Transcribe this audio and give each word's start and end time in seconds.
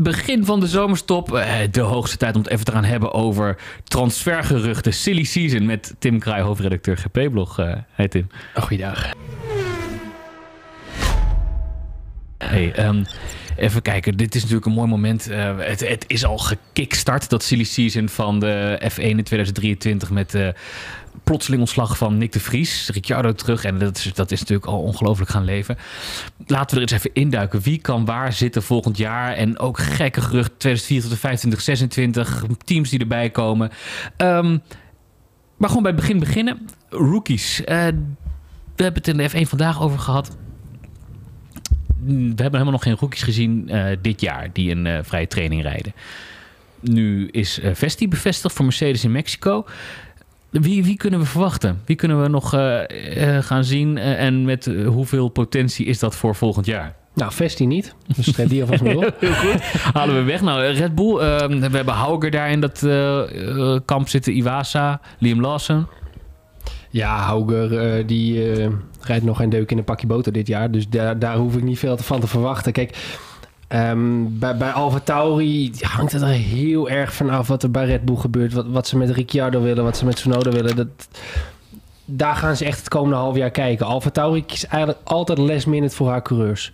begin 0.00 0.44
van 0.44 0.60
de 0.60 0.66
zomerstop. 0.66 1.34
Eh, 1.34 1.54
de 1.70 1.80
hoogste 1.80 2.16
tijd 2.16 2.34
om 2.34 2.42
het 2.42 2.50
even 2.50 2.64
te 2.64 2.72
gaan 2.72 2.84
hebben 2.84 3.12
over 3.12 3.56
transfergeruchten. 3.84 4.94
Silly 4.94 5.24
Season 5.24 5.66
met 5.66 5.94
Tim 5.98 6.18
Kraai, 6.18 6.42
hoofdredacteur 6.42 6.96
GP-blog. 6.96 7.60
Uh, 7.60 7.74
hey 7.92 8.08
Tim. 8.08 8.28
Goeiedag. 8.54 9.12
Hey, 12.38 12.86
um, 12.86 13.04
even 13.56 13.82
kijken. 13.82 14.16
Dit 14.16 14.34
is 14.34 14.40
natuurlijk 14.40 14.66
een 14.66 14.72
mooi 14.72 14.88
moment. 14.88 15.30
Uh, 15.30 15.58
het, 15.58 15.88
het, 15.88 16.04
is 16.06 16.24
al 16.24 16.38
gekickstart, 16.38 17.30
dat 17.30 17.42
silly 17.42 17.64
season 17.64 18.08
van 18.08 18.40
de 18.40 18.80
F1 18.92 19.02
in 19.02 19.22
2023 19.22 20.10
met 20.10 20.34
uh, 20.34 20.48
plotseling 21.24 21.60
ontslag 21.60 21.96
van 21.98 22.18
Nick 22.18 22.32
de 22.32 22.40
Vries. 22.40 22.88
Ricciardo 22.88 23.32
terug 23.32 23.64
en 23.64 23.78
dat 23.78 23.96
is, 23.96 24.12
dat 24.14 24.30
is 24.30 24.40
natuurlijk 24.40 24.68
al 24.68 24.82
ongelooflijk 24.82 25.30
gaan 25.30 25.44
leven. 25.44 25.76
Laten 26.46 26.76
we 26.76 26.82
er 26.84 26.92
eens 26.92 27.02
even 27.02 27.14
induiken. 27.14 27.60
Wie 27.60 27.78
kan 27.78 28.04
waar 28.04 28.32
zitten 28.32 28.62
volgend 28.62 28.96
jaar? 28.96 29.32
En 29.32 29.58
ook 29.58 29.78
gekke 29.78 30.20
gerucht 30.20 30.52
2024, 30.58 31.18
25, 31.18 31.60
26. 31.60 32.44
Teams 32.64 32.90
die 32.90 33.00
erbij 33.00 33.30
komen. 33.30 33.70
Um, 34.16 34.62
maar 35.56 35.68
gewoon 35.68 35.82
bij 35.82 35.92
het 35.92 36.00
begin 36.00 36.18
beginnen. 36.18 36.68
Rookies. 36.88 37.60
Uh, 37.60 37.66
we 38.76 38.82
hebben 38.82 39.02
het 39.02 39.08
in 39.08 39.16
de 39.16 39.30
F1 39.30 39.48
vandaag 39.48 39.82
over 39.82 39.98
gehad 39.98 40.36
we 42.04 42.12
hebben 42.12 42.50
helemaal 42.50 42.70
nog 42.70 42.82
geen 42.82 42.96
rookies 42.96 43.22
gezien 43.22 43.68
uh, 43.68 43.86
dit 44.02 44.20
jaar 44.20 44.48
die 44.52 44.70
een 44.70 44.86
uh, 44.86 44.98
vrije 45.02 45.26
training 45.26 45.62
rijden. 45.62 45.92
Nu 46.80 47.28
is 47.28 47.60
Vesti 47.72 48.08
bevestigd 48.08 48.54
voor 48.54 48.64
Mercedes 48.64 49.04
in 49.04 49.12
Mexico. 49.12 49.66
Wie, 50.62 50.84
wie 50.84 50.96
kunnen 50.96 51.20
we 51.20 51.26
verwachten? 51.26 51.80
Wie 51.84 51.96
kunnen 51.96 52.22
we 52.22 52.28
nog 52.28 52.48
gaan 53.40 53.64
zien? 53.64 53.98
en 53.98 54.44
met 54.44 54.70
hoeveel 54.86 55.28
potentie 55.28 55.86
is 55.86 55.98
dat 55.98 56.16
voor 56.16 56.34
volgend 56.34 56.66
jaar? 56.66 56.94
Nou, 57.14 57.32
Vesti 57.32 57.66
niet. 57.66 57.94
Dus 58.16 58.32
schrijf 58.32 58.48
die 58.48 58.60
alvast 58.60 58.82
op. 58.82 59.16
Heel 59.18 59.32
goed. 59.32 59.62
Halen 59.92 60.14
we 60.14 60.22
weg. 60.22 60.40
Nou, 60.42 60.62
Red 60.62 60.94
Bull. 60.94 61.14
we 61.60 61.68
hebben 61.70 61.94
Hauger 61.94 62.30
daar 62.30 62.50
in 62.50 62.60
dat 62.60 62.86
kamp 63.84 64.08
zitten. 64.08 64.36
Iwasa, 64.36 65.00
Liam 65.18 65.40
Lawson. 65.40 65.86
Ja, 66.94 67.18
Hauger 67.18 67.98
uh, 67.98 68.06
die 68.06 68.56
uh, 68.56 68.68
rijdt 69.00 69.24
nog 69.24 69.36
geen 69.36 69.50
deuk 69.50 69.70
in 69.70 69.78
een 69.78 69.84
pakje 69.84 70.06
boter 70.06 70.32
dit 70.32 70.46
jaar. 70.46 70.70
Dus 70.70 70.88
daar, 70.88 71.18
daar 71.18 71.36
hoef 71.36 71.56
ik 71.56 71.62
niet 71.62 71.78
veel 71.78 71.96
van 71.96 72.20
te 72.20 72.26
verwachten. 72.26 72.72
Kijk, 72.72 72.96
um, 73.74 74.38
bij, 74.38 74.56
bij 74.56 74.70
Alfa 74.70 74.98
Tauri 74.98 75.72
hangt 75.80 76.12
het 76.12 76.22
er 76.22 76.28
heel 76.28 76.88
erg 76.88 77.14
vanaf 77.14 77.48
wat 77.48 77.62
er 77.62 77.70
bij 77.70 77.84
Red 77.84 78.04
Bull 78.04 78.16
gebeurt. 78.16 78.52
Wat, 78.52 78.66
wat 78.66 78.86
ze 78.86 78.96
met 78.96 79.10
Ricciardo 79.10 79.62
willen, 79.62 79.84
wat 79.84 79.96
ze 79.96 80.04
met 80.04 80.16
Tsunoda 80.16 80.50
willen. 80.50 80.76
Dat, 80.76 80.88
daar 82.04 82.36
gaan 82.36 82.56
ze 82.56 82.64
echt 82.64 82.78
het 82.78 82.88
komende 82.88 83.16
half 83.16 83.36
jaar 83.36 83.50
kijken. 83.50 83.86
Alfa 83.86 84.10
Tauri 84.10 84.44
kiest 84.44 84.64
eigenlijk 84.64 85.08
altijd 85.08 85.38
last 85.38 85.66
minute 85.66 85.96
voor 85.96 86.08
haar 86.08 86.22
coureurs. 86.22 86.72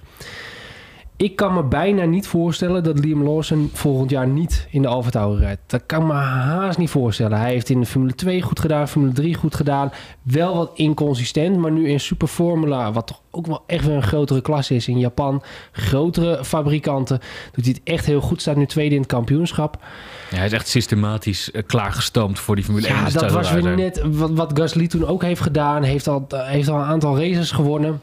Ik 1.21 1.37
kan 1.37 1.55
me 1.55 1.63
bijna 1.63 2.05
niet 2.05 2.27
voorstellen 2.27 2.83
dat 2.85 2.99
Liam 2.99 3.23
Lawson 3.23 3.71
volgend 3.73 4.11
jaar 4.11 4.27
niet 4.27 4.67
in 4.71 4.83
de 4.83 4.89
Alfa 4.89 5.11
Tauri 5.11 5.41
rijdt. 5.41 5.61
Dat 5.67 5.83
kan 5.87 6.07
me 6.07 6.12
haast 6.12 6.79
niet 6.79 6.91
voorstellen. 6.91 7.39
Hij 7.39 7.51
heeft 7.51 7.69
in 7.69 7.81
de 7.81 7.87
Formule 7.87 8.15
2 8.15 8.43
goed 8.43 8.61
gedaan, 8.61 8.89
Formule 8.89 9.12
3 9.12 9.35
goed 9.35 9.55
gedaan. 9.55 9.93
Wel 10.23 10.57
wat 10.57 10.71
inconsistent, 10.75 11.57
maar 11.57 11.71
nu 11.71 11.89
in 11.89 12.01
Super 12.01 12.29
Formula, 12.29 12.93
wat 12.93 13.07
toch 13.07 13.21
ook 13.31 13.47
wel 13.47 13.62
echt 13.67 13.87
weer 13.87 13.95
een 13.95 14.03
grotere 14.03 14.41
klasse 14.41 14.75
is 14.75 14.89
in 14.89 14.99
Japan. 14.99 15.43
Grotere 15.73 16.45
fabrikanten. 16.45 17.19
Doet 17.53 17.65
hij 17.65 17.75
het 17.79 17.93
echt 17.95 18.07
heel 18.07 18.21
goed. 18.21 18.41
Staat 18.41 18.57
nu 18.57 18.67
tweede 18.67 18.95
in 18.95 19.01
het 19.01 19.11
kampioenschap. 19.11 19.79
Ja, 20.31 20.37
hij 20.37 20.47
is 20.47 20.53
echt 20.53 20.69
systematisch 20.69 21.51
uh, 21.53 21.62
klaargestoomd 21.67 22.39
voor 22.39 22.55
die 22.55 22.65
Formule 22.65 22.87
1. 22.87 22.97
Ja, 22.97 23.11
dat 23.11 23.33
was 23.33 23.53
weer 23.53 23.77
net 23.77 24.03
wat, 24.05 24.31
wat 24.31 24.59
Gasly 24.59 24.87
toen 24.87 25.07
ook 25.07 25.23
heeft 25.23 25.41
gedaan. 25.41 25.83
Heeft 25.83 26.09
al, 26.09 26.27
heeft 26.29 26.69
al 26.69 26.79
een 26.79 26.87
aantal 26.87 27.19
races 27.19 27.51
gewonnen. 27.51 28.01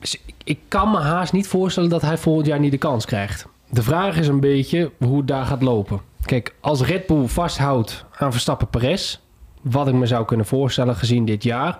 Dus 0.00 0.20
ik, 0.44 0.58
kan 0.68 0.90
me 0.90 0.98
haast 0.98 1.32
niet 1.32 1.48
voorstellen 1.48 1.90
dat 1.90 2.02
hij 2.02 2.18
volgend 2.18 2.46
jaar 2.46 2.58
niet 2.58 2.70
de 2.70 2.78
kans 2.78 3.04
krijgt. 3.04 3.46
De 3.70 3.82
vraag 3.82 4.16
is 4.16 4.28
een 4.28 4.40
beetje 4.40 4.90
hoe 4.98 5.16
het 5.16 5.28
daar 5.28 5.44
gaat 5.46 5.62
lopen. 5.62 6.00
Kijk, 6.22 6.54
als 6.60 6.82
Red 6.82 7.06
Bull 7.06 7.26
vasthoudt 7.26 8.04
aan 8.18 8.32
Verstappen 8.32 8.68
Perez, 8.68 9.18
wat 9.62 9.88
ik 9.88 9.94
me 9.94 10.06
zou 10.06 10.24
kunnen 10.24 10.46
voorstellen 10.46 10.96
gezien 10.96 11.24
dit 11.24 11.42
jaar, 11.42 11.78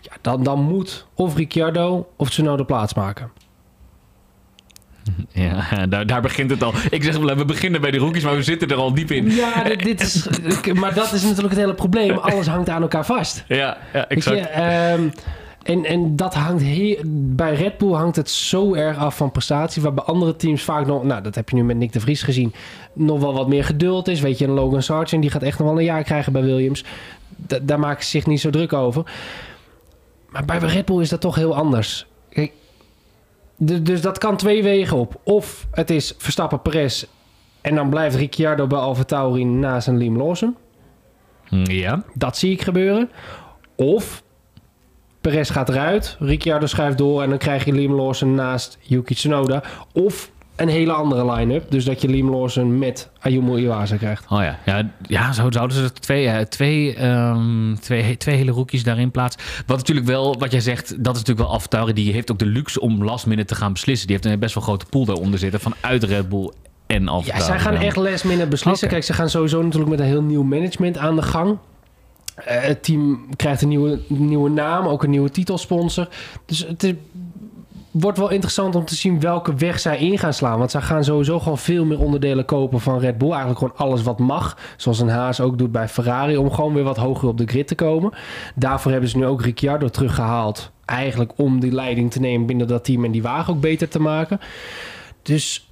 ja, 0.00 0.12
dan, 0.20 0.42
dan 0.42 0.62
moet 0.62 1.06
of 1.14 1.36
Ricciardo 1.36 2.08
of 2.16 2.30
Tsunoda 2.30 2.62
plaatsmaken. 2.62 3.30
Ja, 5.28 5.86
daar, 5.86 6.06
daar 6.06 6.20
begint 6.20 6.50
het 6.50 6.62
al. 6.62 6.72
Ik 6.90 7.02
zeg, 7.02 7.16
we 7.16 7.44
beginnen 7.44 7.80
bij 7.80 7.90
de 7.90 7.98
rookies, 7.98 8.22
maar 8.22 8.36
we 8.36 8.42
zitten 8.42 8.68
er 8.68 8.76
al 8.76 8.94
diep 8.94 9.10
in. 9.10 9.30
Ja, 9.30 9.64
dit, 9.64 10.00
is, 10.00 10.28
maar 10.72 10.94
dat 10.94 11.12
is 11.12 11.22
natuurlijk 11.22 11.50
het 11.50 11.58
hele 11.58 11.74
probleem. 11.74 12.16
Alles 12.16 12.46
hangt 12.46 12.68
aan 12.68 12.82
elkaar 12.82 13.06
vast. 13.06 13.44
Ja, 13.48 13.76
ja 13.92 14.08
exact. 14.08 14.38
Je, 14.38 14.92
um, 14.92 15.12
en, 15.62 15.84
en 15.84 16.16
dat 16.16 16.34
hangt 16.34 16.62
heel, 16.62 16.96
bij 17.14 17.54
Red 17.54 17.78
Bull 17.78 17.92
hangt 17.92 18.16
het 18.16 18.30
zo 18.30 18.74
erg 18.74 18.96
af 18.98 19.16
van 19.16 19.30
prestatie. 19.30 19.82
Waar 19.82 19.94
bij 19.94 20.04
andere 20.04 20.36
teams 20.36 20.62
vaak 20.62 20.86
nog, 20.86 21.04
nou 21.04 21.22
dat 21.22 21.34
heb 21.34 21.48
je 21.48 21.56
nu 21.56 21.64
met 21.64 21.76
Nick 21.76 21.92
de 21.92 22.00
Vries 22.00 22.22
gezien, 22.22 22.54
nog 22.92 23.20
wel 23.20 23.34
wat 23.34 23.48
meer 23.48 23.64
geduld 23.64 24.08
is. 24.08 24.20
Weet 24.20 24.38
je, 24.38 24.44
een 24.44 24.50
Logan 24.50 24.82
Sargent 24.82 25.22
die 25.22 25.30
gaat 25.30 25.42
echt 25.42 25.58
nog 25.58 25.68
wel 25.68 25.78
een 25.78 25.84
jaar 25.84 26.02
krijgen 26.02 26.32
bij 26.32 26.42
Williams. 26.42 26.84
daar 27.62 27.78
maken 27.78 28.04
ze 28.04 28.10
zich 28.10 28.26
niet 28.26 28.40
zo 28.40 28.50
druk 28.50 28.72
over. 28.72 29.12
Maar 30.28 30.44
bij 30.44 30.58
Red 30.58 30.84
Bull 30.84 31.00
is 31.00 31.08
dat 31.08 31.20
toch 31.20 31.34
heel 31.34 31.54
anders. 31.54 32.06
Kijk, 32.28 32.52
dus 33.56 34.00
dat 34.00 34.18
kan 34.18 34.36
twee 34.36 34.62
wegen 34.62 34.96
op. 34.96 35.20
Of 35.22 35.66
het 35.70 35.90
is 35.90 36.14
Verstappen 36.18 36.62
Perez 36.62 37.04
en 37.60 37.74
dan 37.74 37.90
blijft 37.90 38.16
Ricciardo 38.16 38.66
bij 38.66 38.78
Alfa 38.78 39.04
Tauri 39.04 39.44
naast 39.44 39.86
een 39.86 39.96
Liam 39.96 40.16
Lawson. 40.16 40.56
Ja. 41.62 42.02
Dat 42.14 42.36
zie 42.36 42.52
ik 42.52 42.62
gebeuren. 42.62 43.10
Of 43.74 44.22
Perez 45.22 45.52
gaat 45.52 45.68
eruit, 45.68 46.16
Ricciardo 46.18 46.66
schuift 46.66 46.98
door 46.98 47.22
en 47.22 47.28
dan 47.28 47.38
krijg 47.38 47.64
je 47.64 47.72
Liam 47.72 47.92
Lawson 47.92 48.34
naast 48.34 48.78
Yuki 48.80 49.14
Tsunoda. 49.14 49.62
Of 49.92 50.30
een 50.56 50.68
hele 50.68 50.92
andere 50.92 51.32
line-up. 51.32 51.70
Dus 51.70 51.84
dat 51.84 52.00
je 52.00 52.08
Liam 52.08 52.30
Lawson 52.30 52.78
met 52.78 53.10
Ayumu 53.20 53.58
Iwasa 53.58 53.96
krijgt. 53.96 54.24
Oh 54.28 54.42
ja, 54.42 54.58
ja, 54.64 54.90
ja 55.06 55.32
zo 55.32 55.50
zouden 55.50 55.76
ze 55.76 55.92
twee, 55.92 56.26
uh, 56.26 56.38
twee, 56.38 57.06
um, 57.06 57.76
twee, 57.80 58.16
twee 58.16 58.36
hele 58.36 58.50
rookies 58.50 58.84
daarin 58.84 59.10
plaatsen. 59.10 59.40
Wat 59.66 59.76
natuurlijk 59.76 60.06
wel, 60.06 60.38
wat 60.38 60.50
jij 60.50 60.60
zegt, 60.60 60.88
dat 60.88 61.14
is 61.14 61.20
natuurlijk 61.20 61.48
wel 61.48 61.56
Aftari. 61.56 61.92
Die 61.92 62.12
heeft 62.12 62.30
ook 62.30 62.38
de 62.38 62.46
luxe 62.46 62.80
om 62.80 63.04
last 63.04 63.26
minute 63.26 63.46
te 63.46 63.54
gaan 63.54 63.72
beslissen. 63.72 64.06
Die 64.06 64.16
heeft 64.16 64.28
een 64.28 64.40
best 64.40 64.54
wel 64.54 64.64
grote 64.64 64.86
pool 64.86 65.04
daaronder 65.04 65.38
zitten 65.38 65.60
vanuit 65.60 66.04
Red 66.04 66.28
Bull 66.28 66.50
en 66.86 67.08
Alfa. 67.08 67.36
Ja, 67.36 67.44
zij 67.44 67.58
gaan 67.58 67.74
echt 67.74 67.96
last 67.96 68.24
minute 68.24 68.46
beslissen. 68.46 68.88
Kijk, 68.88 69.04
ze 69.04 69.12
gaan 69.12 69.28
sowieso 69.28 69.62
natuurlijk 69.62 69.90
met 69.90 70.00
een 70.00 70.06
heel 70.06 70.22
nieuw 70.22 70.42
management 70.42 70.98
aan 70.98 71.16
de 71.16 71.22
gang. 71.22 71.58
Uh, 72.38 72.44
het 72.44 72.82
team 72.82 73.26
krijgt 73.36 73.62
een 73.62 73.68
nieuwe, 73.68 74.00
nieuwe 74.06 74.50
naam, 74.50 74.86
ook 74.86 75.02
een 75.02 75.10
nieuwe 75.10 75.30
titelsponsor. 75.30 76.08
Dus 76.46 76.66
het 76.66 76.82
is, 76.82 76.92
wordt 77.92 78.18
wel 78.18 78.30
interessant 78.30 78.74
om 78.74 78.84
te 78.84 78.94
zien 78.94 79.20
welke 79.20 79.54
weg 79.54 79.80
zij 79.80 79.98
in 79.98 80.18
gaan 80.18 80.32
slaan. 80.32 80.58
Want 80.58 80.70
zij 80.70 80.80
gaan 80.80 81.04
sowieso 81.04 81.38
gewoon 81.38 81.58
veel 81.58 81.84
meer 81.84 81.98
onderdelen 81.98 82.44
kopen 82.44 82.80
van 82.80 82.98
Red 82.98 83.18
Bull. 83.18 83.30
Eigenlijk 83.30 83.58
gewoon 83.58 83.76
alles 83.76 84.02
wat 84.02 84.18
mag. 84.18 84.58
Zoals 84.76 85.00
een 85.00 85.08
Haas 85.08 85.40
ook 85.40 85.58
doet 85.58 85.72
bij 85.72 85.88
Ferrari. 85.88 86.36
Om 86.36 86.52
gewoon 86.52 86.74
weer 86.74 86.84
wat 86.84 86.96
hoger 86.96 87.28
op 87.28 87.38
de 87.38 87.46
grid 87.46 87.66
te 87.66 87.74
komen. 87.74 88.12
Daarvoor 88.54 88.92
hebben 88.92 89.10
ze 89.10 89.16
nu 89.16 89.26
ook 89.26 89.42
Ricciardo 89.42 89.88
teruggehaald. 89.88 90.70
Eigenlijk 90.84 91.32
om 91.36 91.60
die 91.60 91.72
leiding 91.72 92.10
te 92.10 92.20
nemen 92.20 92.46
binnen 92.46 92.66
dat 92.66 92.84
team. 92.84 93.04
En 93.04 93.10
die 93.10 93.22
wagen 93.22 93.54
ook 93.54 93.60
beter 93.60 93.88
te 93.88 94.00
maken. 94.00 94.40
Dus 95.22 95.71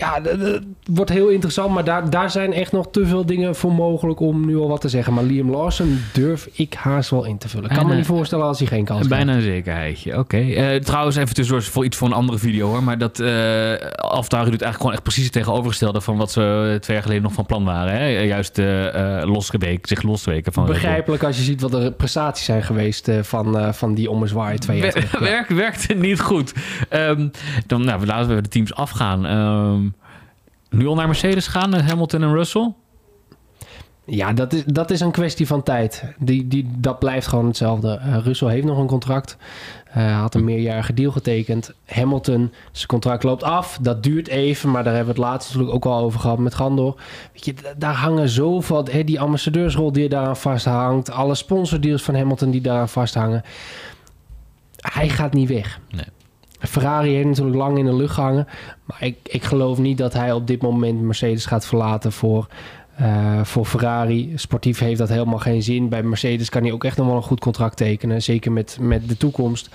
ja, 0.00 0.20
het 0.22 0.62
wordt 0.84 1.10
heel 1.10 1.28
interessant. 1.28 1.74
Maar 1.74 1.84
daar, 1.84 2.10
daar 2.10 2.30
zijn 2.30 2.52
echt 2.52 2.72
nog 2.72 2.90
te 2.90 3.06
veel 3.06 3.26
dingen 3.26 3.54
voor 3.54 3.72
mogelijk 3.72 4.20
om 4.20 4.46
nu 4.46 4.56
al 4.56 4.68
wat 4.68 4.80
te 4.80 4.88
zeggen. 4.88 5.14
Maar 5.14 5.24
Liam 5.24 5.50
Lawson 5.50 6.00
durf 6.12 6.48
ik 6.52 6.74
haast 6.74 7.10
wel 7.10 7.24
in 7.24 7.38
te 7.38 7.48
vullen. 7.48 7.70
Ik 7.70 7.76
kan 7.76 7.86
me 7.86 7.94
niet 7.94 8.06
voorstellen 8.06 8.46
als 8.46 8.58
hij 8.58 8.68
geen 8.68 8.84
kans 8.84 8.98
heeft. 8.98 9.10
Bijna 9.10 9.34
een 9.34 9.42
zekerheidje, 9.42 10.10
oké. 10.10 10.20
Okay. 10.20 10.74
Uh, 10.74 10.80
trouwens, 10.80 11.16
even 11.16 11.34
tussendoor 11.34 11.64
voor 11.64 11.84
iets 11.84 11.96
voor 11.96 12.08
een 12.08 12.14
andere 12.14 12.38
video 12.38 12.68
hoor. 12.68 12.82
Maar 12.82 12.98
dat 12.98 13.20
uh, 13.20 13.26
doet 13.26 14.36
eigenlijk 14.36 14.76
gewoon 14.76 14.92
echt 14.92 15.02
precies 15.02 15.24
het 15.24 15.32
tegenovergestelde... 15.32 16.00
van 16.00 16.16
wat 16.16 16.32
ze 16.32 16.76
twee 16.80 16.96
jaar 16.96 17.04
geleden 17.04 17.24
nog 17.24 17.32
van 17.32 17.46
plan 17.46 17.64
waren. 17.64 17.92
Hè? 17.92 18.06
Juist 18.06 18.58
uh, 18.58 19.76
zich 19.82 20.02
losweken 20.02 20.52
van... 20.52 20.66
Begrijpelijk 20.66 21.22
als 21.22 21.36
je 21.36 21.42
ziet 21.42 21.60
wat 21.60 21.70
de 21.70 21.92
prestaties 21.96 22.44
zijn 22.44 22.62
geweest... 22.62 23.10
Van, 23.22 23.74
van 23.74 23.94
die 23.94 24.10
ommezwaai 24.10 24.58
twee 24.58 24.78
jaar 24.78 24.92
geleden. 24.92 25.20
Werkt, 25.30 25.54
werkt 25.54 25.94
niet 25.96 26.20
goed. 26.20 26.52
Um, 26.90 27.30
dan 27.66 27.84
nou, 27.84 28.06
laten 28.06 28.34
we 28.34 28.42
de 28.42 28.48
teams 28.48 28.74
afgaan. 28.74 29.24
Um, 29.24 29.89
nu 30.70 30.86
al 30.86 30.94
naar 30.94 31.06
Mercedes 31.06 31.46
gaan, 31.46 31.74
Hamilton 31.74 32.22
en 32.22 32.32
Russell? 32.32 32.72
Ja, 34.04 34.32
dat 34.32 34.52
is, 34.52 34.64
dat 34.64 34.90
is 34.90 35.00
een 35.00 35.10
kwestie 35.10 35.46
van 35.46 35.62
tijd. 35.62 36.04
Die, 36.18 36.48
die, 36.48 36.70
dat 36.76 36.98
blijft 36.98 37.26
gewoon 37.26 37.46
hetzelfde. 37.46 38.00
Uh, 38.06 38.16
Russell 38.16 38.48
heeft 38.48 38.66
nog 38.66 38.78
een 38.78 38.86
contract. 38.86 39.36
Uh, 39.96 40.20
had 40.20 40.34
een 40.34 40.44
meerjarige 40.44 40.94
deal 40.94 41.12
getekend. 41.12 41.72
Hamilton, 41.86 42.52
zijn 42.72 42.86
contract 42.86 43.22
loopt 43.22 43.42
af. 43.42 43.78
Dat 43.80 44.02
duurt 44.02 44.28
even, 44.28 44.70
maar 44.70 44.84
daar 44.84 44.94
hebben 44.94 45.14
we 45.14 45.20
het 45.20 45.30
laatst 45.30 45.48
natuurlijk 45.48 45.74
ook 45.74 45.92
al 45.92 46.04
over 46.04 46.20
gehad 46.20 46.38
met 46.38 46.54
Gandor. 46.54 47.00
Weet 47.32 47.44
je, 47.44 47.54
daar 47.76 47.94
hangen 47.94 48.28
zoveel... 48.28 48.84
Hè, 48.90 49.04
die 49.04 49.20
ambassadeursrol 49.20 49.92
die 49.92 50.08
daaraan 50.08 50.36
vasthangt. 50.36 51.10
Alle 51.10 51.34
sponsordeals 51.34 52.02
van 52.02 52.14
Hamilton 52.14 52.50
die 52.50 52.60
daaraan 52.60 52.88
vasthangen. 52.88 53.42
Hij 54.76 55.08
gaat 55.08 55.32
niet 55.32 55.48
weg. 55.48 55.80
Nee. 55.90 56.04
Ferrari 56.60 57.14
heeft 57.14 57.26
natuurlijk 57.26 57.56
lang 57.56 57.78
in 57.78 57.84
de 57.84 57.94
lucht 57.96 58.14
gehangen. 58.14 58.46
Maar 58.84 59.02
ik, 59.02 59.16
ik 59.22 59.42
geloof 59.42 59.78
niet 59.78 59.98
dat 59.98 60.12
hij 60.12 60.32
op 60.32 60.46
dit 60.46 60.62
moment 60.62 61.00
Mercedes 61.00 61.46
gaat 61.46 61.66
verlaten 61.66 62.12
voor, 62.12 62.46
uh, 63.00 63.44
voor 63.44 63.64
Ferrari. 63.64 64.32
Sportief 64.34 64.78
heeft 64.78 64.98
dat 64.98 65.08
helemaal 65.08 65.38
geen 65.38 65.62
zin. 65.62 65.88
Bij 65.88 66.02
Mercedes 66.02 66.48
kan 66.48 66.62
hij 66.62 66.72
ook 66.72 66.84
echt 66.84 66.96
nog 66.96 67.06
wel 67.06 67.16
een 67.16 67.22
goed 67.22 67.40
contract 67.40 67.76
tekenen. 67.76 68.22
Zeker 68.22 68.52
met, 68.52 68.78
met 68.80 69.08
de 69.08 69.16
toekomst. 69.16 69.68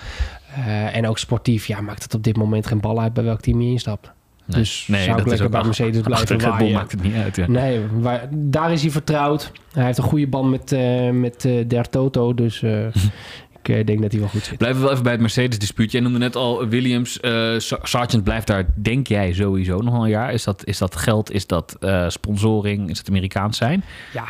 Uh, 0.58 0.96
en 0.96 1.08
ook 1.08 1.18
sportief 1.18 1.66
ja, 1.66 1.80
maakt 1.80 2.02
het 2.02 2.14
op 2.14 2.22
dit 2.22 2.36
moment 2.36 2.66
geen 2.66 2.80
bal 2.80 3.00
uit 3.00 3.12
bij 3.12 3.24
welk 3.24 3.40
team 3.40 3.60
hij 3.60 3.68
instapt. 3.68 4.10
Nee. 4.46 4.58
Dus 4.58 4.86
Nee, 4.88 5.02
zou 5.02 5.16
dat 5.16 5.26
ik 5.26 5.32
is 5.32 5.38
lekker 5.38 5.46
ook 5.46 5.52
bij 5.52 5.64
Mercedes 5.64 6.00
blijven 6.02 6.40
waaien. 6.40 6.72
maakt 6.72 6.92
het 6.92 7.02
niet 7.02 7.14
uit. 7.14 7.36
Ja. 7.36 7.46
Nee, 7.48 7.80
waar, 8.00 8.28
daar 8.32 8.72
is 8.72 8.82
hij 8.82 8.90
vertrouwd. 8.90 9.52
Hij 9.72 9.84
heeft 9.84 9.98
een 9.98 10.04
goede 10.04 10.26
band 10.26 10.50
met, 10.50 10.72
eh 10.72 11.10
met 11.10 11.44
eh, 11.44 11.68
Der 11.68 11.88
Toto. 11.88 12.34
Dus 12.34 12.62
eh, 12.62 12.86
ik 13.68 13.76
eh, 13.76 13.86
denk 13.86 14.02
dat 14.02 14.10
hij 14.10 14.20
wel 14.20 14.28
goed 14.30 14.44
zit. 14.44 14.58
Blijven 14.58 14.78
we 14.78 14.82
wel 14.84 14.92
even 14.92 15.02
bij 15.04 15.12
het 15.12 15.20
Mercedes-dispuutje. 15.20 15.96
Je 15.98 16.02
noemde 16.04 16.18
net 16.18 16.36
al 16.36 16.68
Williams. 16.68 17.18
Sa- 17.56 17.78
Sargent 17.82 18.24
blijft 18.24 18.46
daar, 18.46 18.64
denk 18.74 19.06
jij, 19.06 19.32
sowieso 19.32 19.78
nog 19.80 20.02
een 20.02 20.08
jaar. 20.08 20.32
Is 20.32 20.44
dat, 20.44 20.64
is 20.64 20.78
dat 20.78 20.96
geld? 20.96 21.32
Is 21.32 21.46
dat 21.46 21.76
eh, 21.80 22.08
sponsoring? 22.08 22.90
Is 22.90 22.98
het 22.98 23.08
Amerikaans 23.08 23.56
zijn? 23.56 23.84
Ja, 24.12 24.24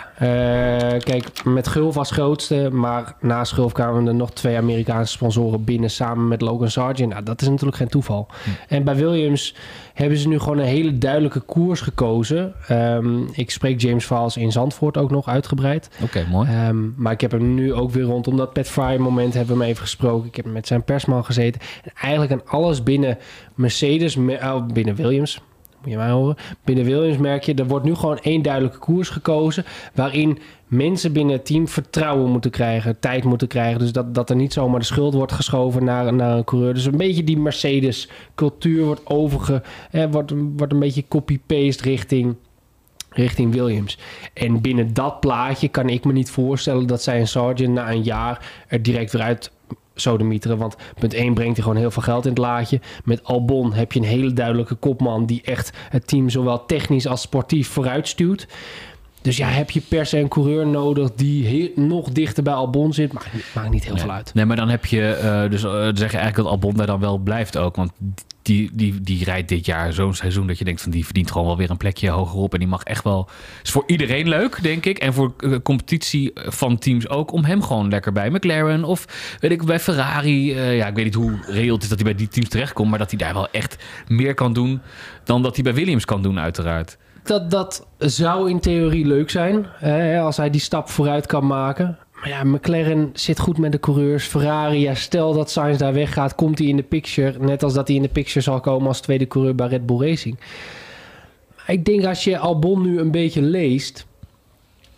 kijk, 0.99 1.45
met 1.45 1.69
Gulf 1.69 1.97
als 1.97 2.11
grootste. 2.11 2.69
Maar 2.73 3.15
na 3.21 3.45
Gulf 3.45 3.73
kwamen 3.73 4.07
er 4.07 4.15
nog 4.15 4.33
twee 4.33 4.57
Amerikaanse 4.57 5.13
sponsoren 5.13 5.65
binnen 5.65 5.91
samen 5.91 6.29
met 6.29 6.41
Logan 6.41 6.71
Sargent. 6.71 7.09
Nou, 7.13 7.23
dat 7.23 7.41
is 7.43 7.49
natuurlijk 7.49 7.77
geen 7.77 7.89
toeval. 7.89 8.29
En 8.69 8.85
bij 8.85 8.97
Williams 8.97 9.55
hebben 9.97 10.19
ze 10.19 10.29
nu 10.29 10.39
gewoon 10.39 10.59
een 10.59 10.65
hele 10.65 10.99
duidelijke 10.99 11.41
koers 11.41 11.81
gekozen. 11.81 12.55
Ehm, 12.69 13.19
ik 13.33 13.51
spreek 13.51 13.81
James 13.81 14.07
Vals 14.07 14.37
in 14.37 14.53
Zandvoort 14.53 14.97
ook 14.97 15.11
nog 15.11 15.29
uitgebreid. 15.29 15.91
Oké, 16.03 16.27
mooi. 16.31 16.49
Ehm, 16.49 16.77
maar 16.97 17.13
ik 17.13 17.21
heb 17.21 17.31
hem 17.31 17.55
nu 17.55 17.73
ook 17.75 17.91
weer 17.91 18.03
rondom 18.05 18.37
dat 18.37 18.53
Pat 18.53 18.69
Fry 18.69 18.97
moment 18.97 19.35
hebben 19.35 19.55
we 19.57 19.61
hem 19.63 19.71
even 19.71 19.83
gesproken. 19.83 20.27
Ik 20.29 20.37
heb 20.37 20.45
met 20.45 20.67
zijn 20.67 20.85
persman 20.85 21.25
gezeten. 21.25 21.61
En 21.85 21.91
eigenlijk 22.01 22.33
aan 22.33 22.43
alles 22.47 22.83
binnen 22.83 23.19
Mercedes, 23.55 24.17
me- 24.17 24.39
oh, 24.43 24.67
binnen 24.67 24.95
Williams, 24.95 25.41
je 25.87 25.99
horen. 25.99 26.37
Binnen 26.65 26.85
Williams 26.85 27.19
merk 27.19 27.43
je, 27.43 27.55
er 27.55 27.67
wordt 27.67 27.85
nu 27.85 27.95
gewoon 27.95 28.19
één 28.19 28.43
duidelijke 28.43 28.79
koers 28.79 29.09
gekozen. 29.09 29.65
Waarin 29.95 30.39
mensen 30.67 31.13
binnen 31.13 31.37
het 31.37 31.47
team 31.47 31.69
vertrouwen 31.69 32.31
moeten 32.31 32.51
krijgen, 32.51 33.01
tijd 33.01 33.25
moeten 33.25 33.49
krijgen. 33.49 33.79
Dus 33.79 33.93
dat, 33.93 34.15
dat 34.15 34.31
er 34.31 34.37
niet 34.37 34.53
zomaar 34.53 34.81
de 34.81 34.87
schuld 34.87 35.15
wordt 35.15 35.33
geschoven 35.33 35.85
naar, 35.85 36.15
naar 36.15 36.37
een 36.37 36.45
coureur. 36.45 36.75
Dus 36.75 36.85
een 36.85 36.97
beetje 36.97 37.25
die 37.25 37.39
Mercedes 37.39 38.09
cultuur 38.35 38.85
wordt 38.85 39.07
overge... 39.07 39.63
Eh, 39.91 40.05
wordt, 40.11 40.33
wordt 40.57 40.73
een 40.73 40.79
beetje 40.79 41.05
copy-paste 41.09 41.83
richting 41.83 42.37
richting 43.17 43.53
Williams. 43.53 43.99
En 44.33 44.61
binnen 44.61 44.95
dat 44.95 45.21
plaatje 45.21 45.69
kan 45.69 45.89
ik 45.89 46.05
me 46.05 46.13
niet 46.13 46.31
voorstellen 46.31 46.87
dat 46.87 47.03
zij 47.03 47.21
een 47.21 47.29
Sargent 47.29 47.73
na 47.73 47.91
een 47.91 48.03
jaar 48.03 48.53
er 48.69 48.83
direct 48.83 49.13
weer 49.13 49.23
uit 49.23 49.51
sodemieteren. 50.01 50.59
Want 50.59 50.77
punt 50.99 51.15
1 51.15 51.35
brengt 51.35 51.55
hij 51.57 51.63
gewoon 51.65 51.79
heel 51.81 51.91
veel 51.91 52.03
geld 52.03 52.25
in 52.25 52.31
het 52.31 52.39
laadje. 52.39 52.81
Met 53.05 53.25
Albon 53.25 53.73
heb 53.73 53.93
je 53.93 54.01
een 54.01 54.07
hele 54.07 54.33
duidelijke 54.33 54.75
kopman 54.75 55.27
die 55.27 55.43
echt 55.45 55.73
het 55.89 56.07
team 56.07 56.29
zowel 56.31 56.67
technisch 56.67 57.07
als 57.07 57.21
sportief 57.21 57.69
vooruit 57.69 58.09
stuwt. 58.09 58.47
Dus 59.23 59.37
ja, 59.37 59.47
heb 59.49 59.71
je 59.71 59.81
per 59.89 60.07
se 60.07 60.19
een 60.19 60.29
coureur 60.29 60.67
nodig 60.67 61.15
die 61.15 61.47
heel- 61.47 61.71
nog 61.75 62.11
dichter 62.11 62.43
bij 62.43 62.53
Albon 62.55 62.93
zit. 62.93 63.13
Maakt, 63.13 63.27
maakt 63.55 63.71
niet 63.71 63.85
heel 63.85 63.97
veel 63.97 64.11
uit. 64.11 64.35
Nee, 64.35 64.45
maar 64.45 64.57
dan 64.57 64.69
heb 64.69 64.85
je, 64.87 65.07
eh, 65.13 65.51
dus 65.51 65.65
eh, 65.65 65.71
dan 65.73 65.97
zeg 65.97 66.11
je 66.11 66.17
eigenlijk 66.19 66.37
dat 66.37 66.47
Albon 66.47 66.75
daar 66.75 66.87
dan 66.87 67.01
wel 67.01 67.19
blijft 67.19 67.57
ook. 67.57 67.77
Want 67.77 67.91
die, 68.47 68.71
die, 68.73 69.01
die 69.01 69.25
rijdt 69.25 69.49
dit 69.49 69.67
jaar 69.67 69.93
zo'n 69.93 70.15
seizoen 70.15 70.47
dat 70.47 70.59
je 70.59 70.65
denkt 70.65 70.83
van 70.83 70.91
die 70.91 71.05
verdient 71.05 71.31
gewoon 71.31 71.47
wel 71.47 71.57
weer 71.57 71.71
een 71.71 71.77
plekje 71.77 72.11
hogerop. 72.11 72.53
En 72.53 72.59
die 72.59 72.69
mag 72.69 72.83
echt 72.83 73.05
wel, 73.05 73.29
is 73.63 73.71
voor 73.71 73.85
iedereen 73.87 74.29
leuk, 74.29 74.63
denk 74.63 74.87
ik. 74.87 74.99
En 74.99 75.15
voor 75.15 75.35
eh, 75.39 75.55
competitie 75.63 76.31
van 76.35 76.79
teams 76.79 77.09
ook, 77.09 77.33
om 77.33 77.45
hem 77.45 77.63
gewoon 77.63 77.89
lekker 77.89 78.13
bij 78.13 78.31
McLaren 78.31 78.85
of 78.85 79.37
weet 79.41 79.51
ik 79.51 79.65
bij 79.65 79.81
Ferrari. 79.81 80.55
eh, 80.55 80.77
ja, 80.77 80.87
ik 80.87 80.95
weet 80.95 81.05
niet 81.05 81.15
hoe 81.15 81.39
reëel 81.47 81.75
het 81.75 81.83
is 81.83 81.89
dat 81.89 81.99
hij 82.01 82.09
bij 82.13 82.19
die 82.19 82.29
teams 82.29 82.49
terechtkomt, 82.49 82.91
maar 82.91 82.99
dat 82.99 83.11
hij 83.11 83.19
daar 83.19 83.35
wel 83.35 83.51
echt 83.51 83.85
meer 84.09 84.35
kan 84.35 84.53
doen 84.53 84.81
dan 85.25 85.43
dat 85.43 85.55
hij 85.55 85.65
bij 85.65 85.75
Williams 85.75 86.05
kan 86.05 86.23
doen, 86.23 86.39
uiteraard. 86.39 86.97
Dat, 87.23 87.51
dat 87.51 87.87
zou 87.99 88.51
in 88.51 88.61
theorie 88.61 89.07
leuk 89.07 89.31
zijn. 89.31 89.67
Hè, 89.77 90.21
als 90.21 90.37
hij 90.37 90.51
die 90.51 90.61
stap 90.61 90.89
vooruit 90.89 91.27
kan 91.27 91.47
maken. 91.47 91.99
Maar 92.27 92.35
ja, 92.35 92.45
McLaren 92.45 93.11
zit 93.13 93.39
goed 93.39 93.59
met 93.59 93.73
de 93.73 93.81
coureurs. 93.81 94.25
Ferrari, 94.25 94.81
ja, 94.81 94.95
stel 94.95 95.33
dat 95.33 95.51
Sainz 95.51 95.79
daar 95.79 95.93
weggaat, 95.93 96.35
komt 96.35 96.59
hij 96.59 96.67
in 96.69 96.77
de 96.77 96.83
picture. 96.83 97.39
Net 97.39 97.63
als 97.63 97.75
dat 97.75 97.87
hij 97.87 97.97
in 97.97 98.03
de 98.03 98.09
picture 98.09 98.41
zal 98.41 98.61
komen 98.61 98.87
als 98.89 99.01
tweede 99.01 99.27
coureur 99.27 99.55
bij 99.55 99.67
Red 99.67 99.87
Bull 99.87 100.09
Racing. 100.09 100.39
Maar 101.57 101.71
ik 101.71 101.85
denk 101.85 102.05
als 102.05 102.25
je 102.25 102.39
Albon 102.39 102.83
nu 102.83 102.99
een 102.99 103.11
beetje 103.11 103.43
leest. 103.43 104.07